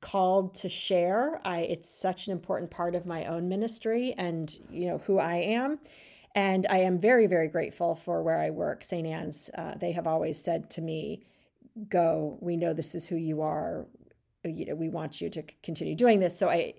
called 0.00 0.54
to 0.56 0.68
share. 0.68 1.40
I 1.44 1.60
it's 1.60 1.88
such 1.88 2.26
an 2.26 2.32
important 2.32 2.70
part 2.70 2.94
of 2.96 3.06
my 3.06 3.24
own 3.26 3.48
ministry 3.48 4.14
and 4.18 4.56
you 4.70 4.88
know 4.88 4.98
who 4.98 5.18
I 5.18 5.36
am. 5.36 5.78
And 6.34 6.66
I 6.68 6.78
am 6.78 6.98
very, 6.98 7.26
very 7.26 7.48
grateful 7.48 7.94
for 7.94 8.22
where 8.22 8.38
I 8.38 8.50
work, 8.50 8.84
St. 8.84 9.06
Anne's. 9.06 9.50
Uh, 9.56 9.74
they 9.74 9.92
have 9.92 10.06
always 10.06 10.40
said 10.40 10.70
to 10.70 10.82
me, 10.82 11.22
"Go. 11.88 12.38
We 12.40 12.56
know 12.56 12.72
this 12.72 12.94
is 12.94 13.06
who 13.06 13.16
you 13.16 13.42
are. 13.42 13.86
You 14.44 14.66
know, 14.66 14.74
we 14.74 14.88
want 14.88 15.20
you 15.20 15.30
to 15.30 15.42
continue 15.62 15.94
doing 15.94 16.20
this." 16.20 16.36
So 16.36 16.48
I, 16.48 16.74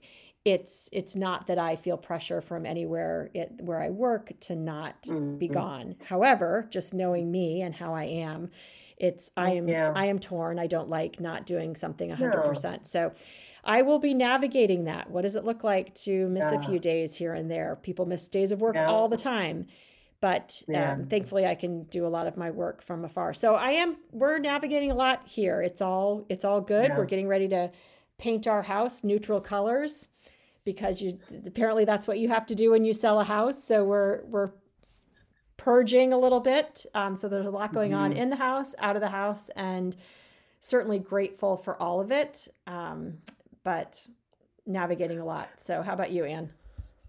it's 0.46 0.90
it's 0.92 1.16
not 1.16 1.48
that 1.48 1.58
I 1.58 1.76
feel 1.76 1.98
pressure 1.98 2.42
from 2.42 2.66
anywhere 2.66 3.30
it, 3.34 3.52
where 3.60 3.82
I 3.82 3.90
work 3.90 4.32
to 4.42 4.56
not 4.56 5.04
mm-hmm. 5.04 5.38
be 5.38 5.48
gone. 5.48 5.96
However, 6.06 6.68
just 6.70 6.94
knowing 6.94 7.30
me 7.30 7.62
and 7.62 7.76
how 7.76 7.94
I 7.94 8.06
am, 8.06 8.50
it's 8.98 9.32
I 9.36 9.52
am 9.52 9.68
yeah. 9.68 9.92
I 9.96 10.06
am 10.06 10.20
torn. 10.20 10.58
I 10.58 10.68
don't 10.68 10.90
like 10.90 11.20
not 11.20 11.46
doing 11.46 11.76
something 11.76 12.10
hundred 12.10 12.44
no. 12.44 12.50
percent. 12.50 12.88
So 12.88 13.12
I 13.64 13.82
will 13.82 14.00
be 14.00 14.14
navigating 14.14 14.86
that. 14.86 15.10
What 15.10 15.24
does 15.24 15.36
it 15.36 15.46
look 15.46 15.64
like 15.64 15.94
to 15.96 16.28
miss 16.30 16.52
yeah. 16.52 16.60
a 16.60 16.64
few 16.64 16.80
days 16.80 17.16
here 17.16 17.34
and 17.34 17.50
there? 17.50 17.78
People 17.82 18.06
miss 18.06 18.28
days 18.28 18.52
of 18.52 18.62
work 18.62 18.76
yeah. 18.76 18.88
all 18.88 19.08
the 19.08 19.18
time. 19.18 19.68
But 20.22 20.62
yeah. 20.68 20.94
um, 20.94 21.06
thankfully, 21.06 21.46
I 21.46 21.56
can 21.56 21.84
do 21.84 22.06
a 22.06 22.10
lot 22.10 22.28
of 22.28 22.36
my 22.36 22.52
work 22.52 22.82
from 22.82 23.06
afar. 23.06 23.34
So 23.34 23.56
I 23.56 23.72
am. 23.72 23.98
We're 24.12 24.38
navigating 24.38 24.92
a 24.92 24.96
lot 24.96 25.26
here. 25.26 25.62
It's 25.62 25.82
all. 25.82 26.26
It's 26.28 26.44
all 26.44 26.60
good. 26.60 26.92
We're 26.98 27.06
getting 27.06 27.28
ready 27.28 27.48
to 27.50 27.72
paint 28.18 28.48
our 28.48 28.62
house 28.62 29.04
neutral 29.04 29.40
colors 29.40 30.08
because 30.66 31.02
you 31.02 31.18
apparently 31.48 31.86
that's 31.86 32.08
what 32.08 32.20
you 32.20 32.28
have 32.28 32.46
to 32.48 32.56
do 32.56 32.72
when 32.72 32.84
you 32.84 32.94
sell 32.94 33.20
a 33.22 33.24
house. 33.24 33.64
So 33.64 33.86
we're 33.86 34.24
we're 34.26 34.52
purging 35.56 36.14
a 36.14 36.18
little 36.18 36.40
bit. 36.40 36.86
Um, 36.94 37.16
so 37.16 37.28
there's 37.28 37.46
a 37.46 37.52
lot 37.52 37.74
going 37.74 37.92
mm-hmm. 37.92 38.02
on 38.02 38.14
in 38.14 38.30
the 38.30 38.36
house, 38.36 38.76
out 38.80 38.96
of 38.96 39.02
the 39.02 39.10
house, 39.10 39.50
and 39.56 39.96
certainly 40.62 41.00
grateful 41.00 41.58
for 41.58 41.82
all 41.82 42.02
of 42.02 42.12
it. 42.12 42.48
Um, 42.68 43.20
but 43.70 44.08
navigating 44.66 45.20
a 45.20 45.24
lot. 45.24 45.48
So, 45.58 45.84
how 45.84 45.94
about 45.94 46.10
you, 46.10 46.24
Anne? 46.26 46.50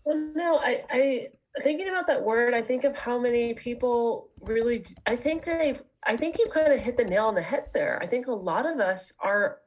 Well, 0.05 0.19
no, 0.35 0.59
I, 0.59 0.85
I 0.91 1.29
thinking 1.63 1.89
about 1.89 2.07
that 2.09 2.23
word. 2.23 2.53
I 2.53 2.61
think 2.61 2.85
of 2.85 2.95
how 2.95 3.19
many 3.19 3.55
people 3.55 4.29
really. 4.43 4.85
I 5.07 5.17
think 5.17 5.47
they've. 5.47 5.81
I 6.05 6.19
think 6.19 6.37
you've 6.39 6.51
kind 6.51 6.71
of 6.71 6.79
hit 6.79 6.99
the 6.99 7.05
nail 7.05 7.25
on 7.25 7.35
the 7.35 7.41
head 7.41 7.71
there. 7.73 7.99
I 8.03 8.07
think 8.07 8.27
a 8.27 8.33
lot 8.33 8.67
of 8.67 8.79
us 8.79 9.15
are 9.21 9.61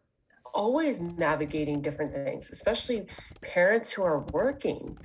always 0.54 1.02
navigating 1.02 1.82
different 1.82 2.14
things, 2.14 2.52
especially 2.52 3.08
parents 3.42 3.92
who 3.92 4.04
are 4.04 4.20
working, 4.32 4.96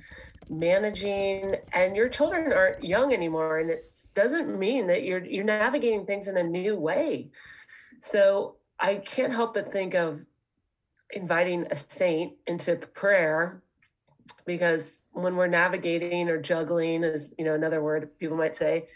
managing, 0.47 1.55
and 1.73 1.95
your 1.95 2.07
children 2.07 2.53
aren't 2.53 2.83
young 2.83 3.13
anymore, 3.13 3.57
and 3.57 3.71
it 3.71 3.83
doesn't 4.13 4.59
mean 4.59 4.85
that 4.85 5.05
you're 5.05 5.25
you're 5.25 5.43
navigating 5.43 6.05
things 6.05 6.27
in 6.27 6.37
a 6.37 6.43
new 6.43 6.75
way. 6.75 7.31
So 7.99 8.57
I 8.79 8.97
can't 8.97 9.33
help 9.33 9.55
but 9.55 9.71
think 9.71 9.95
of 9.95 10.23
inviting 11.11 11.65
a 11.71 11.75
saint 11.75 12.33
into 12.47 12.75
prayer 12.75 13.61
because 14.45 14.99
when 15.11 15.35
we're 15.35 15.47
navigating 15.47 16.29
or 16.29 16.39
juggling 16.39 17.03
is 17.03 17.33
you 17.37 17.45
know 17.45 17.55
another 17.55 17.81
word 17.81 18.09
people 18.19 18.37
might 18.37 18.55
say 18.55 18.87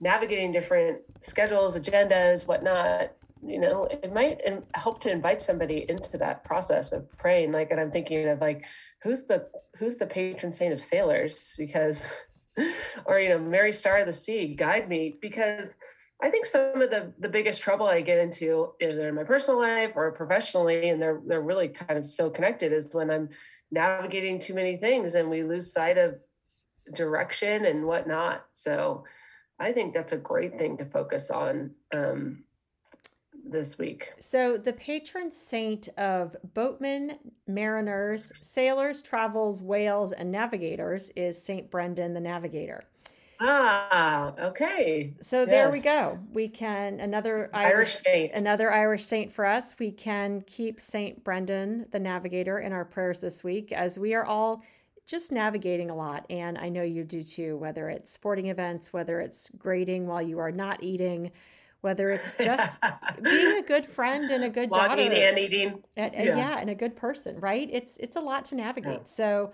navigating 0.00 0.50
different 0.50 0.98
schedules 1.22 1.78
agendas 1.78 2.46
whatnot 2.46 3.12
you 3.46 3.58
know 3.58 3.84
it 3.84 4.12
might 4.12 4.40
help 4.74 5.00
to 5.00 5.10
invite 5.10 5.40
somebody 5.40 5.84
into 5.88 6.18
that 6.18 6.44
process 6.44 6.92
of 6.92 7.10
praying. 7.18 7.52
Like 7.52 7.70
and 7.70 7.80
i'm 7.80 7.90
thinking 7.90 8.28
of 8.28 8.40
like 8.40 8.64
who's 9.02 9.24
the 9.24 9.48
who's 9.76 9.96
the 9.96 10.06
patron 10.06 10.52
saint 10.52 10.72
of 10.72 10.80
sailors? 10.80 11.54
Because 11.56 12.12
or 13.04 13.20
you 13.20 13.28
know 13.28 13.38
mary 13.38 13.72
star 13.72 13.98
of 13.98 14.06
the 14.06 14.12
sea 14.12 14.54
guide 14.54 14.88
me 14.88 15.16
because 15.20 15.76
I 16.20 16.30
think 16.30 16.46
some 16.46 16.82
of 16.82 16.90
the 16.90 17.12
the 17.18 17.28
biggest 17.28 17.62
trouble 17.62 17.86
I 17.86 18.00
get 18.00 18.18
into 18.18 18.72
either 18.80 19.08
in 19.08 19.14
my 19.14 19.24
personal 19.24 19.60
life 19.60 19.92
or 19.94 20.10
professionally, 20.12 20.88
and 20.88 21.00
they're 21.00 21.20
they're 21.26 21.40
really 21.40 21.68
kind 21.68 21.98
of 21.98 22.04
so 22.04 22.28
connected, 22.28 22.72
is 22.72 22.92
when 22.92 23.10
I'm 23.10 23.28
navigating 23.70 24.38
too 24.38 24.54
many 24.54 24.76
things 24.76 25.14
and 25.14 25.30
we 25.30 25.42
lose 25.42 25.72
sight 25.72 25.98
of 25.98 26.20
direction 26.94 27.66
and 27.66 27.84
whatnot. 27.84 28.46
So 28.52 29.04
I 29.60 29.72
think 29.72 29.94
that's 29.94 30.12
a 30.12 30.16
great 30.16 30.58
thing 30.58 30.76
to 30.78 30.84
focus 30.84 31.30
on 31.30 31.72
um, 31.92 32.44
this 33.48 33.78
week. 33.78 34.12
So 34.18 34.56
the 34.56 34.72
patron 34.72 35.30
saint 35.30 35.88
of 35.98 36.36
boatmen, 36.54 37.18
mariners, 37.46 38.32
sailors, 38.40 39.02
travels, 39.02 39.60
whales, 39.62 40.12
and 40.12 40.30
navigators 40.32 41.10
is 41.10 41.40
Saint 41.40 41.70
Brendan 41.70 42.14
the 42.14 42.20
Navigator. 42.20 42.84
Ah, 43.40 44.32
okay. 44.38 45.14
So 45.20 45.40
yes. 45.40 45.48
there 45.48 45.70
we 45.70 45.80
go. 45.80 46.18
We 46.32 46.48
can 46.48 47.00
another 47.00 47.50
Irish, 47.52 47.72
Irish, 47.72 47.94
saint, 47.94 48.34
another 48.34 48.72
Irish 48.72 49.04
saint 49.04 49.30
for 49.30 49.46
us. 49.46 49.78
We 49.78 49.92
can 49.92 50.42
keep 50.42 50.80
Saint 50.80 51.22
Brendan 51.22 51.86
the 51.92 52.00
Navigator 52.00 52.58
in 52.58 52.72
our 52.72 52.84
prayers 52.84 53.20
this 53.20 53.44
week 53.44 53.72
as 53.72 53.98
we 53.98 54.14
are 54.14 54.24
all 54.24 54.62
just 55.06 55.32
navigating 55.32 55.88
a 55.88 55.96
lot 55.96 56.26
and 56.28 56.58
I 56.58 56.68
know 56.68 56.82
you 56.82 57.02
do 57.02 57.22
too 57.22 57.56
whether 57.56 57.88
it's 57.88 58.10
sporting 58.10 58.46
events, 58.46 58.92
whether 58.92 59.20
it's 59.20 59.50
grading 59.56 60.06
while 60.06 60.20
you 60.20 60.38
are 60.38 60.52
not 60.52 60.82
eating, 60.82 61.30
whether 61.80 62.10
it's 62.10 62.34
just 62.34 62.76
being 63.22 63.58
a 63.58 63.62
good 63.62 63.86
friend 63.86 64.30
and 64.30 64.44
a 64.44 64.50
good 64.50 64.70
daughter 64.70 65.00
and 65.00 65.38
eating. 65.38 65.82
And, 65.96 66.12
yeah. 66.14 66.36
yeah, 66.36 66.58
and 66.58 66.70
a 66.70 66.74
good 66.74 66.96
person, 66.96 67.38
right? 67.40 67.68
It's 67.72 67.96
it's 67.98 68.16
a 68.16 68.20
lot 68.20 68.44
to 68.46 68.56
navigate. 68.56 68.92
Yeah. 68.92 69.04
So 69.04 69.52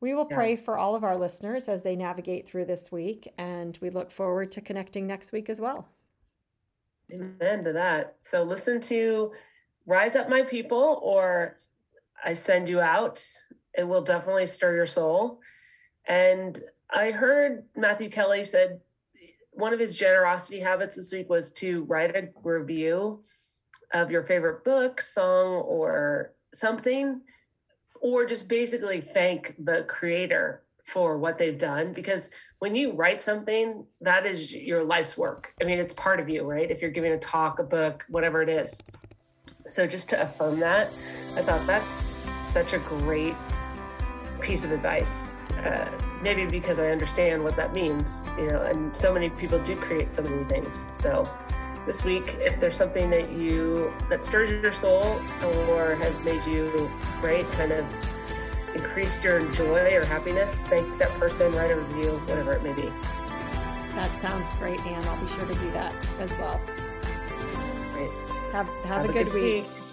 we 0.00 0.14
will 0.14 0.26
pray 0.26 0.54
yeah. 0.54 0.60
for 0.60 0.76
all 0.76 0.94
of 0.94 1.04
our 1.04 1.16
listeners 1.16 1.68
as 1.68 1.82
they 1.82 1.96
navigate 1.96 2.48
through 2.48 2.66
this 2.66 2.92
week, 2.92 3.32
and 3.38 3.78
we 3.80 3.90
look 3.90 4.10
forward 4.10 4.52
to 4.52 4.60
connecting 4.60 5.06
next 5.06 5.32
week 5.32 5.48
as 5.48 5.60
well. 5.60 5.88
Amen 7.12 7.64
to 7.64 7.72
that. 7.72 8.16
So 8.20 8.42
listen 8.42 8.80
to 8.82 9.32
Rise 9.86 10.16
Up 10.16 10.28
My 10.28 10.42
People 10.42 11.00
or 11.02 11.56
I 12.24 12.34
Send 12.34 12.68
You 12.68 12.80
Out. 12.80 13.24
It 13.74 13.84
will 13.84 14.02
definitely 14.02 14.46
stir 14.46 14.74
your 14.74 14.86
soul. 14.86 15.40
And 16.08 16.60
I 16.90 17.10
heard 17.10 17.64
Matthew 17.76 18.10
Kelly 18.10 18.42
said 18.44 18.80
one 19.52 19.72
of 19.72 19.80
his 19.80 19.96
generosity 19.96 20.60
habits 20.60 20.96
this 20.96 21.12
week 21.12 21.30
was 21.30 21.50
to 21.52 21.84
write 21.84 22.14
a 22.14 22.28
review 22.42 23.22
of 23.92 24.10
your 24.10 24.24
favorite 24.24 24.64
book, 24.64 25.00
song, 25.00 25.62
or 25.62 26.34
something, 26.52 27.20
or 28.00 28.26
just 28.26 28.48
basically 28.48 29.00
thank 29.00 29.54
the 29.58 29.84
creator 29.88 30.62
for 30.84 31.18
what 31.18 31.36
they've 31.36 31.58
done. 31.58 31.92
Because 31.92 32.30
when 32.60 32.76
you 32.76 32.92
write 32.92 33.20
something, 33.20 33.84
that 34.00 34.24
is 34.24 34.54
your 34.54 34.84
life's 34.84 35.18
work. 35.18 35.52
I 35.60 35.64
mean, 35.64 35.78
it's 35.78 35.94
part 35.94 36.20
of 36.20 36.28
you, 36.28 36.44
right? 36.44 36.70
If 36.70 36.80
you're 36.80 36.92
giving 36.92 37.12
a 37.12 37.18
talk, 37.18 37.58
a 37.58 37.64
book, 37.64 38.04
whatever 38.08 38.40
it 38.42 38.48
is. 38.48 38.80
So 39.66 39.86
just 39.86 40.08
to 40.10 40.22
affirm 40.22 40.60
that, 40.60 40.90
I 41.34 41.42
thought 41.42 41.66
that's 41.66 42.18
such 42.40 42.72
a 42.72 42.78
great 42.78 43.34
piece 44.40 44.64
of 44.64 44.70
advice. 44.70 45.34
Uh, 45.64 45.90
maybe 46.22 46.46
because 46.46 46.78
I 46.78 46.90
understand 46.90 47.42
what 47.42 47.56
that 47.56 47.72
means, 47.72 48.22
you 48.38 48.48
know, 48.48 48.62
and 48.62 48.94
so 48.94 49.12
many 49.12 49.30
people 49.30 49.58
do 49.64 49.74
create 49.74 50.12
so 50.12 50.22
many 50.22 50.44
things. 50.44 50.86
So 50.92 51.28
this 51.86 52.04
week, 52.04 52.36
if 52.40 52.58
there's 52.60 52.74
something 52.74 53.08
that 53.10 53.30
you 53.30 53.92
that 54.10 54.24
stirs 54.24 54.50
your 54.50 54.72
soul 54.72 55.04
or 55.70 55.94
has 55.94 56.20
made 56.22 56.44
you 56.44 56.90
great, 57.20 57.50
kind 57.52 57.72
of 57.72 57.86
increased 58.74 59.22
your 59.24 59.40
joy 59.52 59.94
or 59.94 60.04
happiness, 60.04 60.60
thank 60.62 60.98
that 60.98 61.08
person, 61.10 61.52
write 61.54 61.70
a 61.70 61.76
review, 61.76 62.18
whatever 62.26 62.52
it 62.52 62.62
may 62.62 62.72
be. 62.72 62.92
That 63.94 64.18
sounds 64.18 64.50
great, 64.58 64.84
Anne. 64.84 65.02
I'll 65.04 65.20
be 65.22 65.28
sure 65.28 65.46
to 65.46 65.54
do 65.54 65.70
that 65.70 65.94
as 66.18 66.36
well. 66.36 66.60
Great. 67.92 68.10
Have 68.52 68.66
have, 68.66 68.84
have 68.84 69.04
a, 69.06 69.08
a, 69.08 69.12
good, 69.12 69.26
good 69.26 69.34
week. 69.34 69.64
week. 69.64 69.85